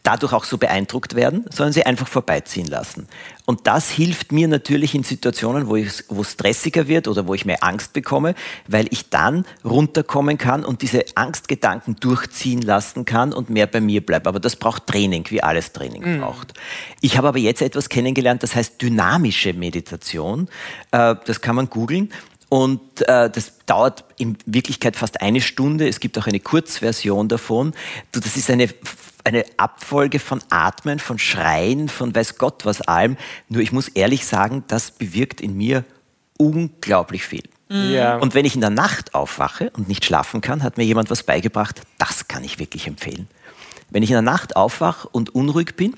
dadurch 0.04 0.34
auch 0.34 0.44
so 0.44 0.58
beeindruckt 0.58 1.16
werden, 1.16 1.46
sondern 1.50 1.72
sie 1.72 1.86
einfach 1.86 2.08
vorbeiziehen 2.08 2.68
lassen. 2.68 3.08
Und 3.46 3.68
das 3.68 3.90
hilft 3.90 4.32
mir 4.32 4.48
natürlich 4.50 4.96
in 4.96 5.04
Situationen, 5.04 5.68
wo 5.68 5.78
es 5.78 6.06
wo 6.10 6.22
es 6.22 6.34
stressiger 6.34 6.88
wird 6.88 7.08
oder 7.08 7.26
wo 7.28 7.34
ich 7.34 7.46
mehr 7.46 7.64
Angst 7.64 7.94
bekomme, 7.94 8.36
weil 8.68 8.88
ich 8.92 9.10
dann 9.10 9.46
runterkommen 9.64 10.38
kann 10.38 10.66
und 10.66 10.82
diese 10.82 11.06
Angstgedanken 11.16 11.96
durchziehen 11.96 12.62
lassen 12.62 13.06
kann 13.06 13.34
und 13.34 13.50
mehr 13.50 13.68
bei 13.68 13.80
mir 13.80 14.06
bleibe. 14.06 14.28
Aber 14.28 14.40
das 14.40 14.58
braucht 14.58 14.88
Training, 14.88 15.26
wie 15.30 15.42
alles 15.42 15.72
Training 15.72 16.20
braucht. 16.20 16.54
Ich 17.00 17.18
habe 17.18 17.30
aber 17.30 17.40
jetzt 17.40 17.62
etwas 17.62 17.88
kennengelernt, 17.88 18.44
das 18.44 18.56
heißt 18.56 18.82
dynamische 18.82 19.54
Meditation. 19.54 20.50
Äh, 20.92 21.16
das 21.26 21.40
kann 21.42 21.56
man 21.56 21.70
googeln. 21.70 22.12
Und 22.50 23.02
äh, 23.08 23.32
das 23.32 23.54
dauert 23.66 24.06
in 24.18 24.38
Wirklichkeit 24.46 24.96
fast 24.96 25.22
eine 25.22 25.42
Stunde. 25.42 25.88
Es 25.88 26.00
gibt 26.00 26.20
auch 26.20 26.28
eine 26.28 26.40
Kurzversion 26.40 27.28
davon. 27.28 27.74
Du, 28.12 28.20
das 28.20 28.38
ist 28.38 28.52
eine, 28.52 28.70
eine 29.24 29.46
Abfolge 29.58 30.20
von 30.20 30.42
Atmen, 30.50 31.00
von 31.00 31.18
Schreien, 31.18 31.90
von 31.90 32.14
weiß 32.14 32.38
Gott 32.38 32.66
was 32.66 32.82
allem. 32.82 33.18
Nur 33.50 33.62
ich 33.62 33.72
muss 33.72 33.88
ehrlich 33.90 34.26
sagen, 34.26 34.64
das 34.68 34.92
bewirkt 34.92 35.42
in 35.42 35.56
mir 35.56 35.86
unglaublich 36.38 37.24
viel. 37.24 37.44
Ja. 37.70 38.18
Und 38.18 38.36
wenn 38.36 38.46
ich 38.46 38.56
in 38.56 38.62
der 38.62 38.70
Nacht 38.70 39.16
aufwache 39.16 39.72
und 39.72 39.88
nicht 39.88 40.06
schlafen 40.06 40.42
kann, 40.42 40.62
hat 40.62 40.78
mir 40.78 40.84
jemand 40.84 41.10
was 41.10 41.24
beigebracht, 41.24 41.82
das 41.98 42.28
kann 42.28 42.44
ich 42.44 42.60
wirklich 42.60 42.88
empfehlen. 42.88 43.28
Wenn 43.90 44.04
ich 44.04 44.10
in 44.10 44.16
der 44.16 44.22
Nacht 44.22 44.56
aufwache 44.56 45.08
und 45.08 45.34
unruhig 45.34 45.76
bin, 45.76 45.96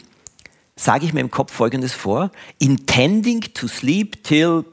sage 0.75 1.05
ich 1.05 1.13
mir 1.13 1.22
im 1.22 1.32
Kopf 1.32 1.53
Folgendes 1.53 1.94
vor, 1.94 2.32
intending 2.60 3.41
to 3.53 3.67
sleep 3.67 4.24
till 4.24 4.65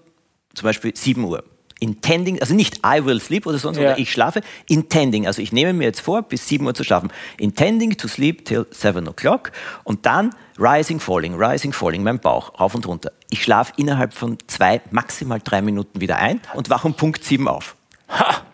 zum 0.55 0.65
Beispiel 0.65 0.95
7 0.95 1.25
Uhr. 1.25 1.43
Intending, 1.83 2.41
also 2.41 2.55
nicht 2.55 2.79
I 2.87 3.05
will 3.05 3.21
sleep 3.21 3.45
oder 3.45 3.59
sonst, 3.59 3.77
Ja. 3.77 3.91
oder 3.91 3.99
ich 3.99 4.13
schlafe, 4.13 4.41
intending, 4.69 5.27
also 5.27 5.43
ich 5.43 5.51
nehme 5.53 5.73
mir 5.73 5.85
jetzt 5.85 6.01
vor, 6.01 6.23
bis 6.23 6.47
7 6.47 6.65
Uhr 6.65 6.75
zu 6.75 6.85
schlafen. 6.85 7.11
Intending 7.39 7.97
to 7.97 8.07
sleep 8.07 8.45
till 8.45 8.67
7 8.71 9.09
o'clock 9.09 9.51
und 9.83 10.07
dann 10.07 10.33
rising, 10.59 11.01
falling, 11.01 11.35
rising, 11.35 11.73
falling, 11.73 12.05
mein 12.05 12.21
Bauch, 12.21 12.61
rauf 12.61 12.77
und 12.77 12.87
runter. 12.87 13.11
Ich 13.31 13.43
schlafe 13.43 13.73
innerhalb 13.79 14.15
von 14.15 14.39
zwei, 14.47 14.81
maximal 14.93 15.41
drei 15.43 15.61
Minuten 15.61 16.01
wieder 16.01 16.19
ein 16.19 16.41
und 16.55 16.71
wache 16.71 16.87
um 16.87 16.95
Punkt 16.95 17.25
7 17.25 17.49
auf. 17.49 17.75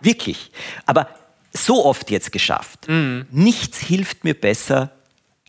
Wirklich. 0.01 0.51
Aber 0.87 1.09
so 1.53 1.85
oft 1.85 2.11
jetzt 2.11 2.33
geschafft. 2.33 2.87
Nichts 3.31 3.79
hilft 3.79 4.25
mir 4.25 4.35
besser 4.35 4.91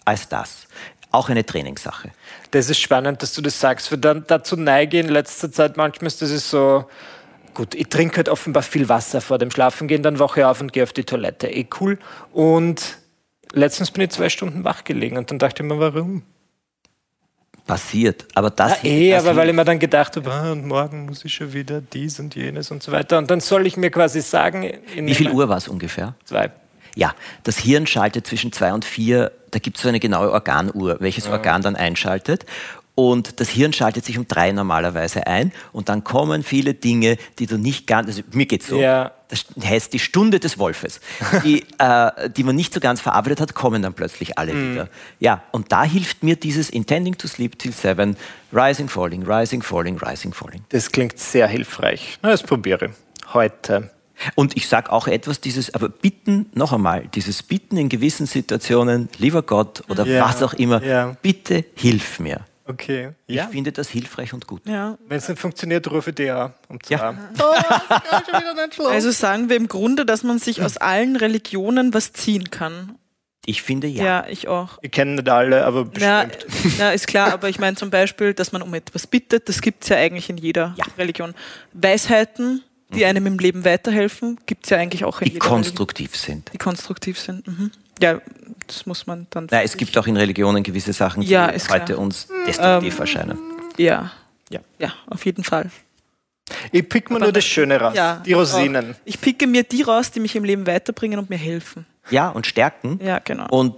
als 0.03 0.27
das. 0.27 0.67
Auch 1.11 1.29
eine 1.29 1.45
Trainingssache. 1.45 2.11
Das 2.51 2.69
ist 2.69 2.79
spannend, 2.79 3.23
dass 3.23 3.33
du 3.33 3.41
das 3.41 3.59
sagst, 3.59 3.91
weil 3.91 3.99
dann 3.99 4.25
dazu 4.27 4.55
neige 4.55 4.99
ich 4.99 5.05
in 5.05 5.11
letzter 5.11 5.51
Zeit 5.51 5.77
manchmal, 5.77 6.07
ist 6.07 6.21
das 6.21 6.29
ist 6.29 6.49
so, 6.49 6.85
gut, 7.53 7.75
ich 7.75 7.87
trinke 7.87 8.17
halt 8.17 8.29
offenbar 8.29 8.63
viel 8.63 8.89
Wasser 8.89 9.21
vor 9.21 9.37
dem 9.37 9.51
Schlafengehen, 9.51 10.03
dann 10.03 10.19
wache 10.19 10.41
ich 10.41 10.45
auf 10.45 10.61
und 10.61 10.73
gehe 10.73 10.83
auf 10.83 10.93
die 10.93 11.03
Toilette. 11.03 11.47
Eh 11.47 11.67
cool. 11.79 11.97
Und 12.33 12.97
letztens 13.53 13.91
bin 13.91 14.03
ich 14.03 14.11
zwei 14.11 14.29
Stunden 14.29 14.63
wach 14.63 14.83
gelegen 14.83 15.17
und 15.17 15.31
dann 15.31 15.39
dachte 15.39 15.63
ich 15.63 15.69
mir, 15.69 15.79
warum? 15.79 16.23
Passiert. 17.65 18.25
Aber 18.33 18.49
das, 18.49 18.81
Ja, 18.81 18.89
eh, 18.89 19.11
das 19.11 19.25
aber 19.25 19.35
weil 19.35 19.49
ich 19.49 19.55
mir 19.55 19.63
dann 19.63 19.77
gedacht 19.77 20.15
habe, 20.15 20.31
ah, 20.31 20.51
und 20.51 20.65
morgen 20.65 21.05
muss 21.05 21.23
ich 21.23 21.33
schon 21.33 21.53
wieder 21.53 21.81
dies 21.81 22.19
und 22.19 22.33
jenes 22.33 22.71
und 22.71 22.81
so 22.81 22.91
weiter. 22.91 23.19
Und 23.19 23.29
dann 23.29 23.41
soll 23.41 23.67
ich 23.67 23.77
mir 23.77 23.91
quasi 23.91 24.21
sagen, 24.21 24.71
Wie 24.95 25.13
viel 25.13 25.29
Uhr 25.29 25.49
war 25.49 25.57
es 25.57 25.67
ungefähr? 25.67 26.15
Zwei. 26.25 26.51
Ja, 26.95 27.13
das 27.43 27.57
Hirn 27.59 27.85
schaltet 27.85 28.25
zwischen 28.25 28.51
zwei 28.51 28.73
und 28.73 28.85
vier, 28.85 29.31
da 29.51 29.59
gibt 29.59 29.77
es 29.77 29.83
so 29.83 29.89
eine 29.89 29.99
genaue 29.99 30.31
Organuhr, 30.31 30.97
welches 30.99 31.27
Organ 31.27 31.61
dann 31.61 31.75
einschaltet. 31.75 32.45
Und 32.99 33.39
das 33.39 33.47
Hirn 33.47 33.71
schaltet 33.71 34.03
sich 34.03 34.17
um 34.17 34.27
drei 34.27 34.51
normalerweise 34.51 35.25
ein 35.25 35.53
und 35.71 35.87
dann 35.87 36.03
kommen 36.03 36.43
viele 36.43 36.73
Dinge, 36.73 37.15
die 37.39 37.45
du 37.45 37.57
nicht 37.57 37.87
ganz, 37.87 38.07
also 38.09 38.23
mir 38.33 38.45
geht's 38.45 38.67
so, 38.67 38.77
Ja. 38.77 39.13
das 39.29 39.45
heißt 39.63 39.93
die 39.93 39.99
Stunde 39.99 40.41
des 40.41 40.59
Wolfes, 40.59 40.99
die, 41.45 41.63
äh, 41.77 42.29
die 42.29 42.43
man 42.43 42.57
nicht 42.57 42.73
so 42.73 42.81
ganz 42.81 42.99
verarbeitet 42.99 43.39
hat, 43.39 43.55
kommen 43.55 43.81
dann 43.81 43.93
plötzlich 43.93 44.37
alle 44.37 44.51
wieder. 44.53 44.89
Ja, 45.21 45.43
und 45.51 45.71
da 45.71 45.85
hilft 45.85 46.23
mir 46.23 46.35
dieses 46.35 46.69
Intending 46.69 47.17
to 47.17 47.29
sleep 47.29 47.57
till 47.57 47.71
seven, 47.71 48.17
rising, 48.51 48.89
falling, 48.89 49.23
rising, 49.23 49.61
falling, 49.61 49.97
rising, 49.97 50.33
falling. 50.33 50.65
Das 50.67 50.91
klingt 50.91 51.17
sehr 51.19 51.47
hilfreich. 51.47 52.17
Na, 52.21 52.31
das 52.31 52.43
probiere 52.43 52.87
ich. 52.87 53.33
Heute. 53.33 53.91
Und 54.35 54.57
ich 54.57 54.67
sage 54.67 54.91
auch 54.91 55.07
etwas, 55.07 55.39
dieses, 55.39 55.73
aber 55.73 55.87
bitten, 55.87 56.47
noch 56.53 56.73
einmal, 56.73 57.07
dieses 57.15 57.43
Bitten 57.43 57.77
in 57.77 57.87
gewissen 57.87 58.25
Situationen, 58.25 59.07
lieber 59.19 59.41
Gott 59.41 59.83
oder 59.87 60.05
Ja, 60.05 60.25
was 60.27 60.43
auch 60.43 60.53
immer, 60.55 60.83
ja. 60.83 61.15
bitte 61.21 61.63
hilf 61.75 62.19
mir. 62.19 62.41
Okay. 62.69 63.11
Ich 63.27 63.35
Ja. 63.37 63.47
finde 63.47 63.71
das 63.71 63.89
hilfreich 63.89 64.33
und 64.33 64.45
gut. 64.47 64.61
Ja. 64.67 64.97
Wenn 65.07 65.17
es 65.17 65.27
nicht 65.27 65.39
funktioniert, 65.41 65.89
rufe 65.89 66.11
an. 66.31 66.53
Um 66.67 66.81
zwei. 66.83 66.95
Ja. 66.95 67.15
Also 68.89 69.11
sagen 69.11 69.49
wir 69.49 69.55
im 69.57 69.67
Grunde, 69.67 70.05
dass 70.05 70.23
man 70.23 70.39
sich 70.39 70.61
aus 70.61 70.77
allen 70.77 71.15
Religionen 71.15 71.93
was 71.93 72.13
ziehen 72.13 72.51
kann. 72.51 72.95
Ich 73.45 73.63
finde 73.63 73.87
ja. 73.87 74.03
Ja, 74.03 74.25
ich 74.29 74.47
auch. 74.47 74.77
Ich 74.81 74.91
kenne 74.91 75.15
nicht 75.15 75.29
alle, 75.29 75.65
aber 75.65 75.85
bestimmt. 75.85 76.45
ja, 76.77 76.91
ist 76.91 77.07
klar, 77.07 77.33
aber 77.33 77.49
ich 77.49 77.57
meine 77.57 77.75
zum 77.77 77.89
Beispiel, 77.89 78.33
dass 78.35 78.51
man 78.51 78.61
um 78.61 78.71
etwas 78.75 79.07
bittet, 79.07 79.49
das 79.49 79.61
gibt 79.61 79.83
es 79.83 79.89
ja 79.89 79.97
eigentlich 79.97 80.29
in 80.29 80.37
jeder 80.37 80.75
Ja. 80.77 80.85
Religion. 80.97 81.33
Weisheiten, 81.73 82.61
die 82.93 83.05
einem 83.05 83.25
im 83.25 83.39
Leben 83.39 83.65
weiterhelfen, 83.65 84.39
gibt 84.45 84.65
es 84.65 84.69
ja 84.69 84.77
eigentlich 84.77 85.03
auch 85.05 85.21
in 85.21 85.25
Die 85.25 85.31
jeder 85.33 85.45
Religion. 85.45 85.63
konstruktiv 85.63 86.15
sind. 86.15 86.51
Die 86.53 86.57
konstruktiv 86.59 87.19
sind. 87.19 87.47
Mhm. 87.47 87.71
Ja, 88.01 88.19
das 88.67 88.85
muss 88.85 89.07
man 89.07 89.27
dann. 89.29 89.47
Na, 89.51 89.63
es 89.63 89.75
gibt 89.77 89.97
auch 89.97 90.07
in 90.07 90.15
Religionen 90.17 90.63
gewisse 90.63 90.93
Sachen, 90.93 91.21
die 91.21 91.27
Ja, 91.29 91.51
heute 91.69 91.85
klar. 91.93 91.99
uns 91.99 92.27
destruktiv 92.47 92.93
Ähm, 92.95 93.01
erscheinen. 93.01 93.37
Ja. 93.77 94.11
Ja. 94.49 94.59
Ja, 94.79 94.93
auf 95.07 95.25
jeden 95.25 95.43
Fall. 95.43 95.69
Ich 96.71 96.87
pick 96.89 97.11
mir 97.11 97.19
nur 97.19 97.31
das 97.31 97.45
Schöne 97.45 97.79
raus. 97.79 97.93
Ja, 97.95 98.21
die 98.25 98.33
Rosinen. 98.33 98.91
auch. 98.93 98.99
Ich 99.05 99.21
picke 99.21 99.45
mir 99.45 99.63
die 99.63 99.83
raus, 99.83 100.11
die 100.11 100.19
mich 100.19 100.35
im 100.35 100.43
Leben 100.43 100.65
weiterbringen 100.65 101.19
und 101.19 101.29
mir 101.29 101.37
helfen. 101.37 101.85
Ja, 102.09 102.29
und 102.29 102.47
stärken. 102.47 102.99
Ja, 103.03 103.19
genau. 103.19 103.47
Und 103.49 103.75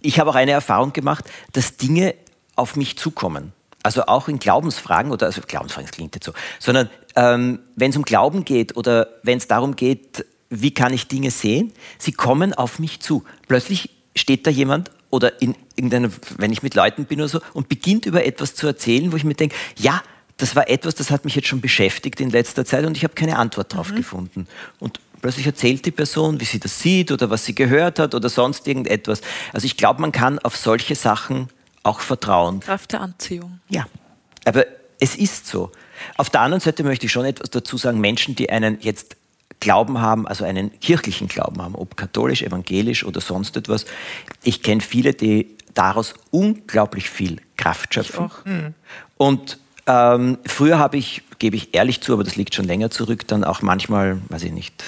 ich 0.00 0.18
habe 0.18 0.30
auch 0.30 0.34
eine 0.34 0.52
Erfahrung 0.52 0.94
gemacht, 0.94 1.26
dass 1.52 1.76
Dinge 1.76 2.14
auf 2.56 2.76
mich 2.76 2.96
zukommen. 2.96 3.52
Also 3.82 4.04
auch 4.06 4.28
in 4.28 4.38
Glaubensfragen 4.38 5.10
oder 5.12 5.26
also 5.26 5.40
Glaubensfragen, 5.46 5.86
das 5.86 5.94
klingt 5.96 6.14
jetzt 6.14 6.24
so, 6.26 6.32
sondern 6.58 6.88
ähm, 7.16 7.60
wenn 7.76 7.90
es 7.90 7.96
um 7.96 8.02
Glauben 8.04 8.44
geht 8.44 8.76
oder 8.76 9.08
wenn 9.22 9.38
es 9.38 9.46
darum 9.48 9.76
geht, 9.76 10.24
wie 10.50 10.72
kann 10.72 10.92
ich 10.92 11.06
Dinge 11.06 11.30
sehen, 11.30 11.72
sie 11.98 12.12
kommen 12.12 12.52
auf 12.52 12.78
mich 12.78 13.00
zu. 13.00 13.24
Plötzlich 13.48 13.90
steht 14.16 14.46
da 14.46 14.50
jemand 14.50 14.90
oder 15.08 15.40
in 15.40 15.54
irgendeiner, 15.76 16.10
wenn 16.36 16.52
ich 16.52 16.62
mit 16.62 16.74
Leuten 16.74 17.04
bin 17.04 17.20
oder 17.20 17.28
so 17.28 17.40
und 17.54 17.68
beginnt 17.68 18.04
über 18.04 18.24
etwas 18.26 18.54
zu 18.54 18.66
erzählen, 18.66 19.12
wo 19.12 19.16
ich 19.16 19.24
mir 19.24 19.34
denke, 19.34 19.54
ja, 19.78 20.02
das 20.36 20.56
war 20.56 20.68
etwas, 20.68 20.94
das 20.94 21.10
hat 21.10 21.24
mich 21.24 21.34
jetzt 21.34 21.48
schon 21.48 21.60
beschäftigt 21.60 22.20
in 22.20 22.30
letzter 22.30 22.64
Zeit 22.64 22.84
und 22.84 22.96
ich 22.96 23.04
habe 23.04 23.14
keine 23.14 23.38
Antwort 23.38 23.72
darauf 23.72 23.94
gefunden. 23.94 24.46
Und 24.78 24.98
plötzlich 25.20 25.46
erzählt 25.46 25.84
die 25.84 25.90
Person, 25.90 26.40
wie 26.40 26.44
sie 26.44 26.58
das 26.58 26.80
sieht 26.80 27.12
oder 27.12 27.30
was 27.30 27.44
sie 27.44 27.54
gehört 27.54 27.98
hat 27.98 28.14
oder 28.14 28.28
sonst 28.28 28.66
irgendetwas. 28.66 29.20
Also 29.52 29.66
ich 29.66 29.76
glaube, 29.76 30.00
man 30.00 30.12
kann 30.12 30.38
auf 30.38 30.56
solche 30.56 30.94
Sachen 30.94 31.48
auch 31.82 32.00
vertrauen. 32.00 32.60
Kraft 32.60 32.92
der 32.92 33.02
Anziehung. 33.02 33.60
Ja, 33.68 33.86
aber 34.44 34.64
es 34.98 35.14
ist 35.14 35.46
so. 35.46 35.70
Auf 36.16 36.30
der 36.30 36.40
anderen 36.40 36.60
Seite 36.60 36.82
möchte 36.84 37.06
ich 37.06 37.12
schon 37.12 37.26
etwas 37.26 37.50
dazu 37.50 37.76
sagen, 37.76 38.00
Menschen, 38.00 38.34
die 38.34 38.50
einen 38.50 38.78
jetzt 38.80 39.16
Glauben 39.58 40.00
haben, 40.00 40.26
also 40.26 40.44
einen 40.44 40.78
kirchlichen 40.80 41.28
Glauben 41.28 41.60
haben, 41.60 41.74
ob 41.74 41.96
katholisch, 41.96 42.42
evangelisch 42.42 43.04
oder 43.04 43.20
sonst 43.20 43.56
etwas. 43.56 43.84
Ich 44.42 44.62
kenne 44.62 44.80
viele, 44.80 45.12
die 45.12 45.56
daraus 45.74 46.14
unglaublich 46.30 47.10
viel 47.10 47.40
Kraft 47.56 47.92
schöpfen. 47.94 48.24
auch. 48.26 48.38
Und 49.16 49.58
ähm, 49.86 50.38
früher 50.46 50.78
habe 50.78 50.96
ich, 50.96 51.22
gebe 51.38 51.56
ich 51.56 51.74
ehrlich 51.74 52.00
zu, 52.00 52.12
aber 52.12 52.24
das 52.24 52.36
liegt 52.36 52.54
schon 52.54 52.64
länger 52.64 52.90
zurück, 52.90 53.26
dann 53.26 53.44
auch 53.44 53.60
manchmal, 53.62 54.20
weiß 54.28 54.44
ich 54.44 54.52
nicht, 54.52 54.82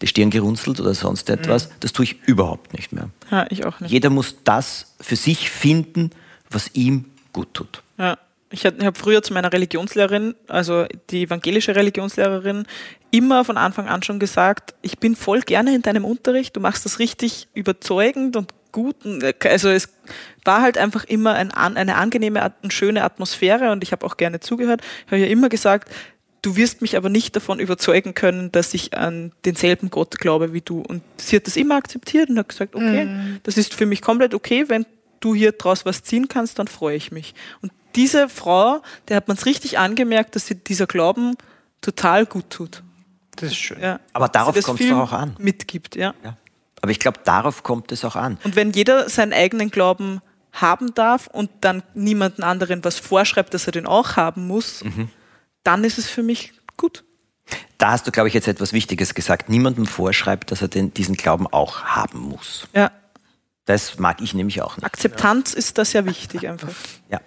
die 0.00 0.06
Stirn 0.06 0.30
gerunzelt 0.30 0.80
oder 0.80 0.94
sonst 0.94 1.30
etwas. 1.30 1.70
Das 1.80 1.92
tue 1.92 2.04
ich 2.04 2.22
überhaupt 2.26 2.74
nicht 2.74 2.92
mehr. 2.92 3.08
Ja, 3.30 3.46
ich 3.50 3.64
auch 3.64 3.78
nicht. 3.80 3.90
Jeder 3.90 4.10
muss 4.10 4.36
das 4.44 4.94
für 5.00 5.16
sich 5.16 5.50
finden, 5.50 6.10
was 6.50 6.70
ihm 6.74 7.04
gut 7.32 7.54
tut. 7.54 7.82
Ja. 7.98 8.18
Ich 8.52 8.66
habe 8.66 8.92
früher 8.94 9.22
zu 9.22 9.32
meiner 9.32 9.52
Religionslehrerin, 9.52 10.34
also 10.46 10.86
die 11.10 11.22
evangelische 11.22 11.74
Religionslehrerin, 11.74 12.64
immer 13.10 13.44
von 13.44 13.56
Anfang 13.56 13.88
an 13.88 14.02
schon 14.02 14.18
gesagt, 14.18 14.74
ich 14.82 14.98
bin 14.98 15.16
voll 15.16 15.40
gerne 15.40 15.74
in 15.74 15.82
deinem 15.82 16.04
Unterricht, 16.04 16.54
du 16.54 16.60
machst 16.60 16.84
das 16.84 16.98
richtig 16.98 17.48
überzeugend 17.54 18.36
und 18.36 18.52
gut. 18.70 18.96
Also 19.44 19.68
es 19.68 19.88
war 20.44 20.62
halt 20.62 20.78
einfach 20.78 21.04
immer 21.04 21.34
ein, 21.34 21.50
eine 21.52 21.96
angenehme 21.96 22.52
und 22.62 22.72
schöne 22.72 23.04
Atmosphäre 23.04 23.70
und 23.70 23.82
ich 23.82 23.92
habe 23.92 24.04
auch 24.04 24.16
gerne 24.16 24.40
zugehört. 24.40 24.82
Ich 25.06 25.12
habe 25.12 25.20
ja 25.20 25.26
immer 25.26 25.48
gesagt, 25.48 25.92
du 26.42 26.56
wirst 26.56 26.82
mich 26.82 26.96
aber 26.96 27.08
nicht 27.08 27.36
davon 27.36 27.60
überzeugen 27.60 28.14
können, 28.14 28.50
dass 28.50 28.74
ich 28.74 28.96
an 28.96 29.32
denselben 29.44 29.90
Gott 29.90 30.18
glaube 30.18 30.52
wie 30.52 30.60
du. 30.60 30.80
Und 30.80 31.02
sie 31.16 31.36
hat 31.36 31.46
das 31.46 31.56
immer 31.56 31.76
akzeptiert 31.76 32.30
und 32.30 32.38
hat 32.38 32.48
gesagt, 32.48 32.74
okay, 32.74 33.08
das 33.44 33.56
ist 33.56 33.74
für 33.74 33.86
mich 33.86 34.02
komplett 34.02 34.34
okay, 34.34 34.64
wenn 34.68 34.84
du 35.20 35.34
hier 35.34 35.52
draus 35.52 35.86
was 35.86 36.02
ziehen 36.02 36.28
kannst, 36.28 36.58
dann 36.58 36.66
freue 36.66 36.96
ich 36.96 37.12
mich. 37.12 37.34
Und 37.60 37.72
diese 37.96 38.28
Frau, 38.28 38.82
der 39.08 39.16
hat 39.16 39.28
man 39.28 39.36
es 39.36 39.46
richtig 39.46 39.78
angemerkt, 39.78 40.36
dass 40.36 40.46
sie 40.46 40.54
dieser 40.54 40.86
Glauben 40.86 41.36
total 41.80 42.26
gut 42.26 42.50
tut. 42.50 42.82
Das 43.36 43.50
ist 43.50 43.56
schön. 43.56 43.80
Ja. 43.80 44.00
Aber 44.12 44.28
darauf 44.28 44.54
das 44.54 44.64
kommt 44.64 44.80
es 44.80 44.92
auch 44.92 45.12
an. 45.12 45.34
Mitgibt, 45.38 45.96
ja. 45.96 46.14
Ja. 46.22 46.36
Aber 46.80 46.90
ich 46.90 46.98
glaube, 46.98 47.20
darauf 47.24 47.62
kommt 47.62 47.92
es 47.92 48.04
auch 48.04 48.16
an. 48.16 48.38
Und 48.44 48.56
wenn 48.56 48.72
jeder 48.72 49.08
seinen 49.08 49.32
eigenen 49.32 49.70
Glauben 49.70 50.20
haben 50.52 50.94
darf 50.94 51.28
und 51.28 51.50
dann 51.60 51.82
niemanden 51.94 52.42
anderen 52.42 52.84
was 52.84 52.98
vorschreibt, 52.98 53.54
dass 53.54 53.66
er 53.66 53.72
den 53.72 53.86
auch 53.86 54.16
haben 54.16 54.46
muss, 54.46 54.84
Mhm. 54.84 55.08
dann 55.64 55.84
ist 55.84 55.96
es 55.98 56.08
für 56.08 56.22
mich 56.22 56.52
gut. 56.76 57.04
Da 57.78 57.92
hast 57.92 58.06
du, 58.06 58.12
glaube 58.12 58.28
ich, 58.28 58.34
jetzt 58.34 58.48
etwas 58.48 58.72
Wichtiges 58.72 59.14
gesagt. 59.14 59.48
Niemandem 59.48 59.86
vorschreibt, 59.86 60.50
dass 60.50 60.60
er 60.62 60.68
den, 60.68 60.92
diesen 60.92 61.16
Glauben 61.16 61.46
auch 61.46 61.82
haben 61.84 62.20
muss. 62.20 62.66
Ja. 62.74 62.90
Das 63.64 63.98
mag 63.98 64.20
ich 64.20 64.34
nämlich 64.34 64.60
auch 64.62 64.76
nicht. 64.76 64.84
Akzeptanz 64.84 65.54
ist 65.54 65.78
da 65.78 65.84
sehr 65.84 66.04
wichtig 66.04 66.48
einfach. 66.48 66.68
Ja. 67.10 67.20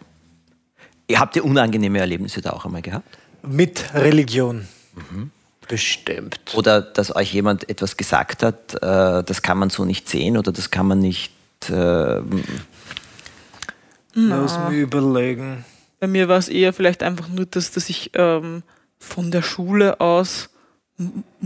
Ihr 1.07 1.19
habt 1.19 1.35
ihr 1.35 1.45
unangenehme 1.45 1.99
Erlebnisse 1.99 2.41
da 2.41 2.51
auch 2.51 2.65
einmal 2.65 2.81
gehabt? 2.81 3.17
Mit 3.43 3.93
Religion. 3.93 4.67
Bestimmt. 5.67 6.39
Oder 6.55 6.81
dass 6.81 7.15
euch 7.15 7.33
jemand 7.33 7.69
etwas 7.69 7.97
gesagt 7.97 8.43
hat, 8.43 8.75
äh, 8.75 9.23
das 9.23 9.41
kann 9.41 9.57
man 9.57 9.69
so 9.69 9.85
nicht 9.85 10.09
sehen 10.09 10.37
oder 10.37 10.51
das 10.51 10.71
kann 10.71 10.87
man 10.87 10.99
nicht. 10.99 11.31
Äh, 11.69 12.21
Lass 14.13 14.59
mich 14.69 14.79
überlegen. 14.79 15.65
Bei 15.99 16.07
mir 16.07 16.27
war 16.27 16.37
es 16.37 16.47
eher 16.47 16.71
vielleicht 16.71 17.03
einfach 17.03 17.27
nur 17.27 17.45
das, 17.45 17.71
dass 17.71 17.89
ich 17.89 18.11
ähm, 18.13 18.63
von 18.97 19.31
der 19.31 19.41
Schule 19.41 19.99
aus 19.99 20.49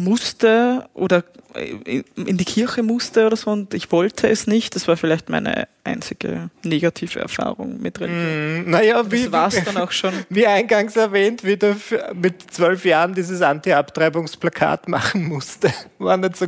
musste 0.03 0.87
oder 0.93 1.23
äh, 1.55 2.03
in 2.15 2.37
die 2.37 2.45
Kirche 2.45 2.83
musste 2.83 3.25
oder 3.27 3.35
so 3.35 3.51
und 3.51 3.73
ich 3.73 3.91
wollte 3.91 4.27
es 4.29 4.47
nicht. 4.47 4.75
Das 4.75 4.87
war 4.87 4.97
vielleicht 4.97 5.29
meine 5.29 5.67
einzige 5.83 6.49
negative 6.63 7.19
Erfahrung 7.19 7.81
mit 7.81 7.99
Religion. 7.99 8.63
Hm, 8.65 8.69
Naja, 8.69 9.11
wie, 9.11 9.23
Das 9.23 9.31
war 9.31 9.47
es 9.47 9.63
dann 9.65 9.77
auch 9.77 9.91
schon. 9.91 10.13
wie 10.29 10.45
eingangs 10.45 10.95
erwähnt, 10.95 11.43
wie 11.43 11.53
f- 11.53 11.95
mit 12.13 12.53
zwölf 12.53 12.85
Jahren 12.85 13.15
dieses 13.15 13.41
Anti-Abtreibungsplakat 13.41 14.87
machen 14.87 15.23
musste. 15.25 15.71
War 15.99 16.15
nicht 16.17 16.37
so 16.37 16.45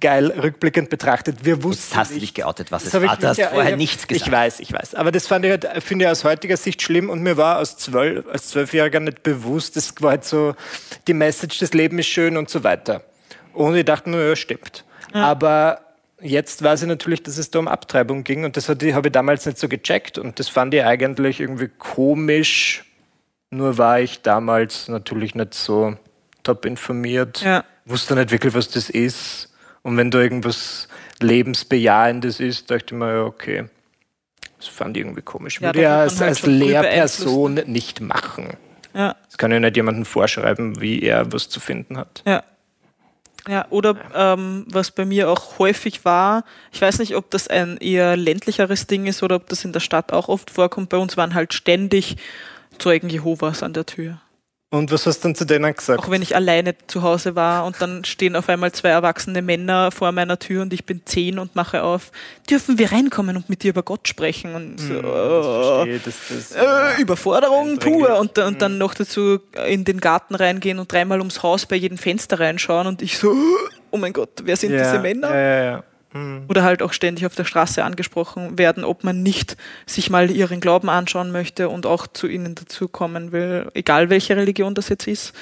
geil 0.00 0.30
rückblickend 0.30 0.88
betrachtet. 0.88 1.44
Wir 1.44 1.62
wussten 1.62 1.82
jetzt 1.90 1.96
hast 1.96 2.10
du 2.10 2.14
nicht, 2.14 2.22
dich 2.22 2.34
geoutet, 2.34 2.72
was 2.72 2.84
es 2.84 2.92
Das 2.92 3.02
hab 3.02 3.06
war. 3.08 3.14
ich 3.14 3.20
Du 3.20 3.28
hast 3.28 3.42
vorher 3.52 3.70
ja, 3.72 3.76
nichts 3.76 4.06
gesagt. 4.06 4.26
Ich 4.26 4.32
weiß, 4.32 4.60
ich 4.60 4.72
weiß. 4.72 4.94
Aber 4.94 5.12
das 5.12 5.26
fand 5.26 5.44
ich 5.44 5.50
halt, 5.50 5.66
finde 5.82 6.06
ich 6.06 6.10
aus 6.10 6.24
heutiger 6.24 6.56
Sicht 6.56 6.80
schlimm 6.80 7.10
und 7.10 7.22
mir 7.22 7.36
war 7.36 7.56
als, 7.56 7.76
zwölf, 7.76 8.24
als 8.28 8.48
Zwölfjähriger 8.48 9.00
nicht 9.00 9.22
bewusst, 9.22 9.76
das 9.76 9.92
war 10.00 10.10
halt 10.12 10.24
so, 10.24 10.54
die 11.06 11.12
Message, 11.14 11.58
das 11.58 11.74
Leben 11.74 11.98
ist 11.98 12.06
schön 12.06 12.36
und 12.38 12.48
so 12.48 12.64
weiter. 12.64 12.93
Und 13.54 13.74
ich 13.76 13.84
dachte 13.84 14.08
mir, 14.10 14.28
ja, 14.28 14.36
stimmt. 14.36 14.84
Aber 15.12 15.80
jetzt 16.20 16.62
weiß 16.62 16.82
ich 16.82 16.88
natürlich, 16.88 17.22
dass 17.22 17.38
es 17.38 17.50
da 17.50 17.58
um 17.60 17.68
Abtreibung 17.68 18.24
ging 18.24 18.44
und 18.44 18.56
das 18.56 18.68
habe 18.68 18.86
ich 19.06 19.12
damals 19.12 19.46
nicht 19.46 19.58
so 19.58 19.68
gecheckt 19.68 20.18
und 20.18 20.38
das 20.38 20.48
fand 20.48 20.74
ich 20.74 20.82
eigentlich 20.84 21.40
irgendwie 21.40 21.68
komisch. 21.78 22.84
Nur 23.50 23.78
war 23.78 24.00
ich 24.00 24.22
damals 24.22 24.88
natürlich 24.88 25.34
nicht 25.36 25.54
so 25.54 25.96
top 26.42 26.64
informiert, 26.64 27.42
Ja. 27.42 27.64
wusste 27.84 28.14
nicht 28.16 28.30
wirklich, 28.32 28.54
was 28.54 28.68
das 28.70 28.90
ist. 28.90 29.52
Und 29.82 29.96
wenn 29.96 30.10
da 30.10 30.18
irgendwas 30.20 30.88
Lebensbejahendes 31.20 32.40
ist, 32.40 32.70
dachte 32.70 32.86
ich 32.86 32.92
mir, 32.92 33.14
ja, 33.14 33.22
okay. 33.24 33.64
Das 34.58 34.66
fand 34.68 34.96
ich 34.96 35.02
irgendwie 35.02 35.22
komisch. 35.22 35.60
Ja, 35.60 35.68
Würde 35.68 35.82
ja 35.82 36.00
als, 36.00 36.20
halt 36.20 36.30
als 36.30 36.46
Lehrperson 36.46 37.54
nicht 37.66 38.00
machen. 38.00 38.54
Ja. 38.94 39.14
Das 39.26 39.36
kann 39.36 39.52
ja 39.52 39.60
nicht 39.60 39.76
jemandem 39.76 40.04
vorschreiben, 40.04 40.80
wie 40.80 41.02
er 41.02 41.30
was 41.32 41.48
zu 41.48 41.60
finden 41.60 41.98
hat. 41.98 42.22
Ja. 42.26 42.42
Ja, 43.46 43.66
oder 43.68 43.96
ähm, 44.14 44.64
was 44.68 44.90
bei 44.90 45.04
mir 45.04 45.28
auch 45.28 45.58
häufig 45.58 46.04
war, 46.04 46.44
ich 46.72 46.80
weiß 46.80 46.98
nicht, 46.98 47.14
ob 47.14 47.30
das 47.30 47.46
ein 47.48 47.76
eher 47.76 48.16
ländlicheres 48.16 48.86
Ding 48.86 49.06
ist 49.06 49.22
oder 49.22 49.36
ob 49.36 49.48
das 49.48 49.64
in 49.64 49.72
der 49.72 49.80
Stadt 49.80 50.12
auch 50.12 50.28
oft 50.28 50.50
vorkommt. 50.50 50.88
Bei 50.88 50.96
uns 50.96 51.16
waren 51.16 51.34
halt 51.34 51.52
ständig 51.52 52.16
Zeugen 52.78 53.08
Jehovas 53.10 53.62
an 53.62 53.74
der 53.74 53.86
Tür. 53.86 54.20
Und 54.70 54.90
was 54.90 55.06
hast 55.06 55.20
du 55.20 55.28
dann 55.28 55.34
zu 55.36 55.44
denen 55.44 55.72
gesagt? 55.72 56.00
Auch 56.00 56.10
wenn 56.10 56.20
ich 56.20 56.34
alleine 56.34 56.74
zu 56.88 57.02
Hause 57.02 57.36
war 57.36 57.64
und 57.64 57.80
dann 57.80 58.04
stehen 58.04 58.34
auf 58.34 58.48
einmal 58.48 58.72
zwei 58.72 58.88
erwachsene 58.88 59.40
Männer 59.40 59.92
vor 59.92 60.10
meiner 60.10 60.36
Tür 60.40 60.62
und 60.62 60.72
ich 60.72 60.84
bin 60.84 61.02
zehn 61.04 61.38
und 61.38 61.54
mache 61.54 61.84
auf, 61.84 62.10
dürfen 62.50 62.76
wir 62.76 62.90
reinkommen 62.90 63.36
und 63.36 63.48
mit 63.48 63.62
dir 63.62 63.68
über 63.70 63.84
Gott 63.84 64.08
sprechen? 64.08 64.52
Und 64.56 64.78
so, 64.80 64.94
oh, 64.94 65.84
dass 66.04 66.14
das, 66.28 66.52
äh, 66.56 67.00
Überforderung 67.00 67.78
pur 67.78 68.18
und, 68.18 68.36
dann- 68.36 68.48
und 68.48 68.62
dann 68.62 68.78
noch 68.78 68.94
dazu 68.94 69.38
in 69.68 69.84
den 69.84 70.00
Garten 70.00 70.34
reingehen 70.34 70.80
und 70.80 70.90
dreimal 70.90 71.18
ums 71.20 71.44
Haus 71.44 71.66
bei 71.66 71.76
jedem 71.76 71.96
Fenster 71.98 72.40
reinschauen 72.40 72.88
und 72.88 73.00
ich 73.00 73.16
so, 73.16 73.32
oh 73.92 73.96
mein 73.96 74.12
Gott, 74.12 74.30
wer 74.42 74.56
sind 74.56 74.72
diese 74.72 74.98
Männer? 74.98 75.28
Ja, 75.32 75.64
ja, 75.64 75.84
ja. 76.14 76.40
Oder 76.48 76.62
halt 76.62 76.82
auch 76.82 76.92
ständig 76.92 77.26
auf 77.26 77.34
der 77.34 77.44
Straße 77.44 77.82
angesprochen 77.84 78.58
werden, 78.58 78.84
ob 78.84 79.02
man 79.04 79.22
nicht 79.22 79.56
sich 79.86 80.10
mal 80.10 80.30
ihren 80.30 80.60
Glauben 80.60 80.88
anschauen 80.88 81.32
möchte 81.32 81.68
und 81.68 81.86
auch 81.86 82.06
zu 82.06 82.28
ihnen 82.28 82.54
dazukommen 82.54 83.32
will, 83.32 83.70
egal 83.74 84.10
welche 84.10 84.36
Religion 84.36 84.74
das 84.74 84.88
jetzt 84.88 85.06
ist. 85.08 85.32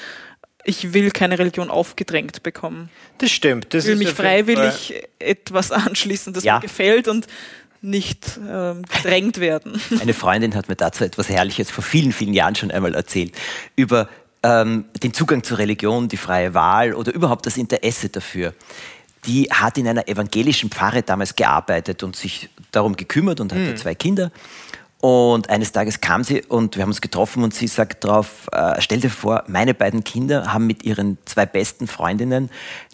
Ich 0.65 0.93
will 0.93 1.11
keine 1.11 1.37
Religion 1.37 1.69
aufgedrängt 1.69 2.41
bekommen. 2.41 2.89
Das 3.17 3.31
stimmt. 3.31 3.73
Das 3.73 3.83
Ich 3.83 3.89
will 3.89 3.97
mich 3.97 4.09
freiwillig 4.09 4.93
etwas 5.19 5.71
anschließen, 5.71 6.33
das 6.33 6.43
Ja. 6.43 6.55
mir 6.55 6.61
gefällt 6.61 7.07
und 7.07 7.27
nicht 7.81 8.39
ähm, 8.49 8.83
gedrängt 8.83 9.39
werden. 9.39 9.79
Eine 10.01 10.13
Freundin 10.13 10.55
hat 10.55 10.69
mir 10.69 10.77
dazu 10.77 11.03
etwas 11.03 11.29
Herrliches 11.29 11.69
vor 11.69 11.83
vielen, 11.83 12.13
vielen 12.13 12.33
Jahren 12.33 12.55
schon 12.55 12.71
einmal 12.71 12.95
erzählt. 12.95 13.35
Über 13.75 14.07
ähm, 14.41 14.85
den 15.03 15.13
Zugang 15.13 15.43
zur 15.43 15.57
Religion, 15.57 16.07
die 16.07 16.17
freie 16.17 16.53
Wahl 16.53 16.93
oder 16.93 17.13
überhaupt 17.13 17.45
das 17.45 17.57
Interesse 17.57 18.09
dafür. 18.09 18.53
Die 19.25 19.49
hat 19.51 19.77
in 19.77 19.87
einer 19.87 20.07
evangelischen 20.07 20.69
Pfarre 20.69 21.03
damals 21.03 21.35
gearbeitet 21.35 22.03
und 22.03 22.15
sich 22.15 22.49
darum 22.71 22.95
gekümmert 22.95 23.39
und 23.39 23.53
hatte 23.53 23.75
zwei 23.75 23.95
Kinder. 23.95 24.31
Und 24.99 25.49
eines 25.49 25.73
Tages 25.73 25.99
kam 25.99 26.23
sie 26.23 26.43
und 26.43 26.77
wir 26.77 26.83
haben 26.83 26.89
uns 26.89 27.01
getroffen 27.01 27.43
und 27.43 27.53
sie 27.53 27.67
sagt 27.67 28.05
drauf, 28.05 28.47
äh, 28.53 28.79
stell 28.79 29.01
dir 29.01 29.09
vor, 29.09 29.43
meine 29.47 29.73
beiden 29.73 30.05
Kinder 30.05 30.53
haben 30.53 30.65
mit 30.65 30.83
ihren 30.83 31.17
zwei 31.25 31.45
besten 31.45 31.87
Freundinnen 31.87 32.49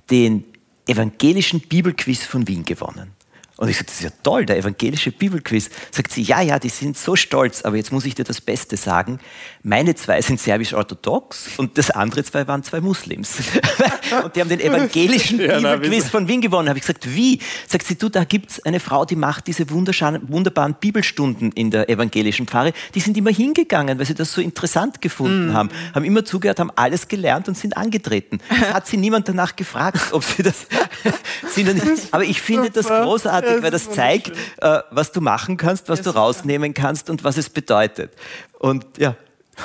den 0.09 0.43
evangelischen 0.87 1.61
Bibelquiz 1.61 2.23
von 2.23 2.47
Wien 2.47 2.63
gewonnen. 2.63 3.11
Und 3.59 3.67
ich 3.67 3.75
sagte, 3.75 3.91
das 3.91 3.95
ist 3.99 4.03
ja 4.05 4.11
toll, 4.23 4.45
der 4.45 4.57
evangelische 4.57 5.11
Bibelquiz. 5.11 5.69
Sagt 5.91 6.13
sie, 6.13 6.21
ja, 6.21 6.39
ja, 6.41 6.59
die 6.59 6.69
sind 6.69 6.97
so 6.97 7.17
stolz, 7.17 7.63
aber 7.63 7.75
jetzt 7.75 7.91
muss 7.91 8.05
ich 8.05 8.15
dir 8.15 8.23
das 8.23 8.39
Beste 8.39 8.77
sagen. 8.77 9.19
Meine 9.63 9.95
zwei 9.95 10.21
sind 10.21 10.39
serbisch-orthodox 10.39 11.57
und 11.57 11.77
das 11.77 11.91
andere 11.91 12.23
zwei 12.23 12.47
waren 12.47 12.63
zwei 12.63 12.79
Muslims. 12.79 13.35
und 14.23 14.33
die 14.33 14.39
haben 14.39 14.47
den 14.47 14.61
evangelischen 14.61 15.41
Ja, 15.41 15.75
Bibelquiz 15.75 16.07
von 16.07 16.29
Wien 16.29 16.39
gewonnen. 16.39 16.69
Habe 16.69 16.79
ich 16.79 16.83
gesagt, 16.83 17.13
wie? 17.13 17.39
Sagt 17.67 17.85
sie, 17.85 17.97
du, 17.97 18.07
da 18.07 18.23
gibt's 18.23 18.63
eine 18.65 18.79
Frau, 18.79 19.03
die 19.03 19.17
macht 19.17 19.47
diese 19.47 19.69
wunderbaren 19.69 20.75
Bibelstunden 20.79 21.51
in 21.51 21.69
der 21.69 21.89
evangelischen 21.89 22.47
Pfarre. 22.47 22.71
Die 22.95 23.01
sind 23.01 23.17
immer 23.17 23.31
hingegangen, 23.31 23.99
weil 23.99 24.05
sie 24.05 24.15
das 24.15 24.31
so 24.31 24.39
interessant 24.39 25.01
gefunden 25.01 25.53
haben. 25.53 25.69
Haben 25.93 26.05
immer 26.05 26.23
zugehört, 26.23 26.61
haben 26.61 26.71
alles 26.77 27.09
gelernt 27.09 27.49
und 27.49 27.57
sind 27.57 27.75
angetreten. 27.75 28.39
Es 28.49 28.73
hat 28.73 28.87
sie 28.87 28.95
niemand 28.95 29.27
danach 29.27 29.57
gefragt, 29.57 30.13
ob 30.13 30.23
sie 30.23 30.43
das 30.43 30.65
sind. 31.53 31.69
oder 31.69 31.83
nicht. 31.83 32.13
Aber 32.13 32.23
ich 32.23 32.41
finde 32.41 32.69
das 32.71 32.85
Super. 32.85 33.03
Großartig, 33.57 33.61
Das 33.61 33.63
weil 33.63 33.71
das 33.71 33.91
zeigt, 33.95 34.37
äh, 34.61 34.79
was 34.91 35.11
du 35.11 35.21
machen 35.21 35.57
kannst, 35.57 35.89
was 35.89 35.99
du 35.99 36.05
super. 36.09 36.19
rausnehmen 36.19 36.73
kannst 36.73 37.09
und 37.09 37.23
was 37.23 37.37
es 37.37 37.49
bedeutet. 37.49 38.13
Und 38.59 38.85
ja, 38.97 39.15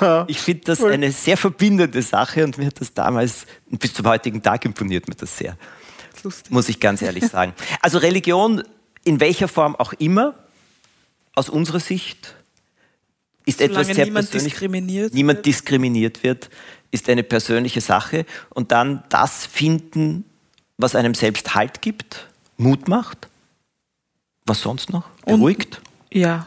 Ha. 0.00 0.24
ich 0.28 0.40
finde 0.40 0.62
das 0.64 0.82
eine 0.82 1.12
sehr 1.12 1.36
verbindende 1.36 2.02
Sache 2.02 2.42
und 2.44 2.58
mir 2.58 2.66
hat 2.66 2.80
das 2.80 2.92
damals 2.94 3.46
bis 3.70 3.94
zum 3.94 4.06
heutigen 4.06 4.42
Tag 4.42 4.64
imponiert 4.64 5.06
mir 5.08 5.14
das 5.14 5.36
sehr. 5.38 5.56
Lustig. 6.24 6.50
Muss 6.50 6.68
ich 6.68 6.80
ganz 6.80 7.00
ehrlich 7.02 7.26
sagen. 7.26 7.54
Also 7.80 7.98
Religion 7.98 8.62
in 9.04 9.20
welcher 9.20 9.46
Form 9.48 9.76
auch 9.76 9.92
immer, 9.94 10.34
aus 11.34 11.48
unserer 11.48 11.80
Sicht, 11.80 12.34
ist 13.46 13.60
etwas 13.60 13.86
Solange 13.88 13.94
sehr 13.94 14.04
niemand 14.06 14.30
persönlich. 14.30 14.52
diskriminiert 14.54 15.12
niemand 15.14 15.36
wird. 15.38 15.46
diskriminiert 15.46 16.22
wird, 16.22 16.48
ist 16.90 17.08
eine 17.10 17.22
persönliche 17.22 17.80
Sache. 17.82 18.24
Und 18.50 18.72
dann 18.72 19.02
das 19.10 19.44
finden, 19.46 20.24
was 20.78 20.94
einem 20.94 21.14
selbst 21.14 21.54
Halt 21.54 21.82
gibt, 21.82 22.26
Mut 22.56 22.88
macht. 22.88 23.28
Was 24.46 24.60
sonst 24.60 24.92
noch? 24.92 25.04
Und- 25.24 25.38
Beruhigt, 25.38 25.80
Ja. 26.12 26.46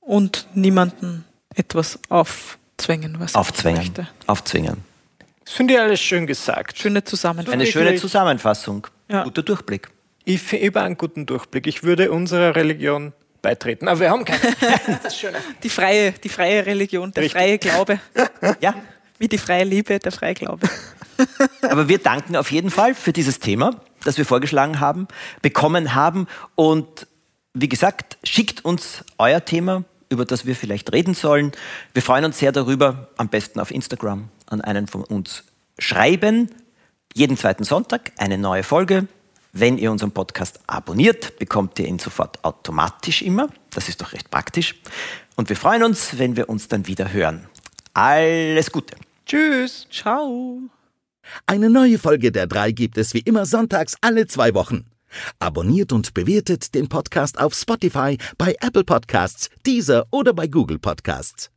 Und 0.00 0.46
niemanden 0.54 1.24
etwas 1.54 1.98
aufzwängen, 2.08 3.16
was 3.18 3.34
aufzwängen. 3.34 3.78
möchte. 3.80 4.08
Aufzwingen. 4.26 4.84
Das 5.44 5.54
finde 5.54 5.74
ich 5.74 5.80
alles 5.80 6.00
schön 6.00 6.26
gesagt. 6.26 6.78
Schöne 6.78 7.04
Zusammenfassung. 7.04 7.60
Eine 7.60 7.66
schöne? 7.70 7.96
Zusammenfassung. 7.96 8.86
Ja. 9.10 9.24
Guter 9.24 9.42
Durchblick. 9.42 9.88
Ich 10.24 10.40
finde 10.42 10.66
über 10.66 10.82
einen 10.82 10.96
guten 10.96 11.26
Durchblick. 11.26 11.66
Ich 11.66 11.82
würde 11.82 12.10
unserer 12.10 12.54
Religion 12.54 13.12
beitreten. 13.42 13.88
Aber 13.88 14.00
wir 14.00 14.10
haben 14.10 14.24
keine. 14.24 14.40
Die 15.62 15.68
freie, 15.70 16.12
die 16.12 16.28
freie 16.28 16.64
Religion, 16.66 17.12
der 17.12 17.24
Richtig. 17.24 17.38
freie 17.40 17.58
Glaube. 17.58 18.00
Ja, 18.60 18.74
Wie 19.18 19.28
die 19.28 19.38
freie 19.38 19.64
Liebe, 19.64 19.98
der 19.98 20.12
freie 20.12 20.34
Glaube. 20.34 20.68
Aber 21.62 21.88
wir 21.88 21.98
danken 21.98 22.36
auf 22.36 22.50
jeden 22.52 22.70
Fall 22.70 22.94
für 22.94 23.12
dieses 23.12 23.38
Thema, 23.40 23.72
das 24.04 24.16
wir 24.18 24.24
vorgeschlagen 24.24 24.80
haben, 24.80 25.08
bekommen 25.42 25.94
haben. 25.94 26.26
Und 26.54 27.06
wie 27.54 27.68
gesagt, 27.68 28.18
schickt 28.24 28.64
uns 28.64 29.04
euer 29.18 29.44
Thema, 29.44 29.84
über 30.08 30.24
das 30.24 30.46
wir 30.46 30.56
vielleicht 30.56 30.92
reden 30.92 31.14
sollen. 31.14 31.52
Wir 31.92 32.02
freuen 32.02 32.24
uns 32.24 32.38
sehr 32.38 32.52
darüber, 32.52 33.08
am 33.16 33.28
besten 33.28 33.60
auf 33.60 33.70
Instagram 33.70 34.28
an 34.46 34.60
einen 34.60 34.86
von 34.86 35.04
uns 35.04 35.44
schreiben. 35.78 36.50
Jeden 37.14 37.36
zweiten 37.36 37.64
Sonntag 37.64 38.12
eine 38.16 38.38
neue 38.38 38.62
Folge. 38.62 39.06
Wenn 39.52 39.78
ihr 39.78 39.90
unseren 39.90 40.12
Podcast 40.12 40.60
abonniert, 40.66 41.38
bekommt 41.38 41.78
ihr 41.78 41.86
ihn 41.86 41.98
sofort 41.98 42.44
automatisch 42.44 43.22
immer. 43.22 43.48
Das 43.70 43.88
ist 43.88 44.00
doch 44.00 44.12
recht 44.12 44.30
praktisch. 44.30 44.74
Und 45.36 45.48
wir 45.48 45.56
freuen 45.56 45.82
uns, 45.82 46.18
wenn 46.18 46.36
wir 46.36 46.48
uns 46.48 46.68
dann 46.68 46.86
wieder 46.86 47.12
hören. 47.12 47.48
Alles 47.94 48.70
Gute. 48.70 48.96
Tschüss. 49.26 49.86
Ciao. 49.90 50.60
Eine 51.46 51.70
neue 51.70 51.98
Folge 51.98 52.32
der 52.32 52.46
drei 52.46 52.72
gibt 52.72 52.98
es 52.98 53.14
wie 53.14 53.20
immer 53.20 53.46
sonntags 53.46 53.96
alle 54.00 54.26
zwei 54.26 54.54
Wochen. 54.54 54.86
Abonniert 55.38 55.92
und 55.92 56.14
bewertet 56.14 56.74
den 56.74 56.88
Podcast 56.88 57.38
auf 57.38 57.54
Spotify, 57.54 58.18
bei 58.36 58.56
Apple 58.60 58.84
Podcasts, 58.84 59.50
Deezer 59.66 60.06
oder 60.10 60.32
bei 60.32 60.46
Google 60.46 60.78
Podcasts. 60.78 61.50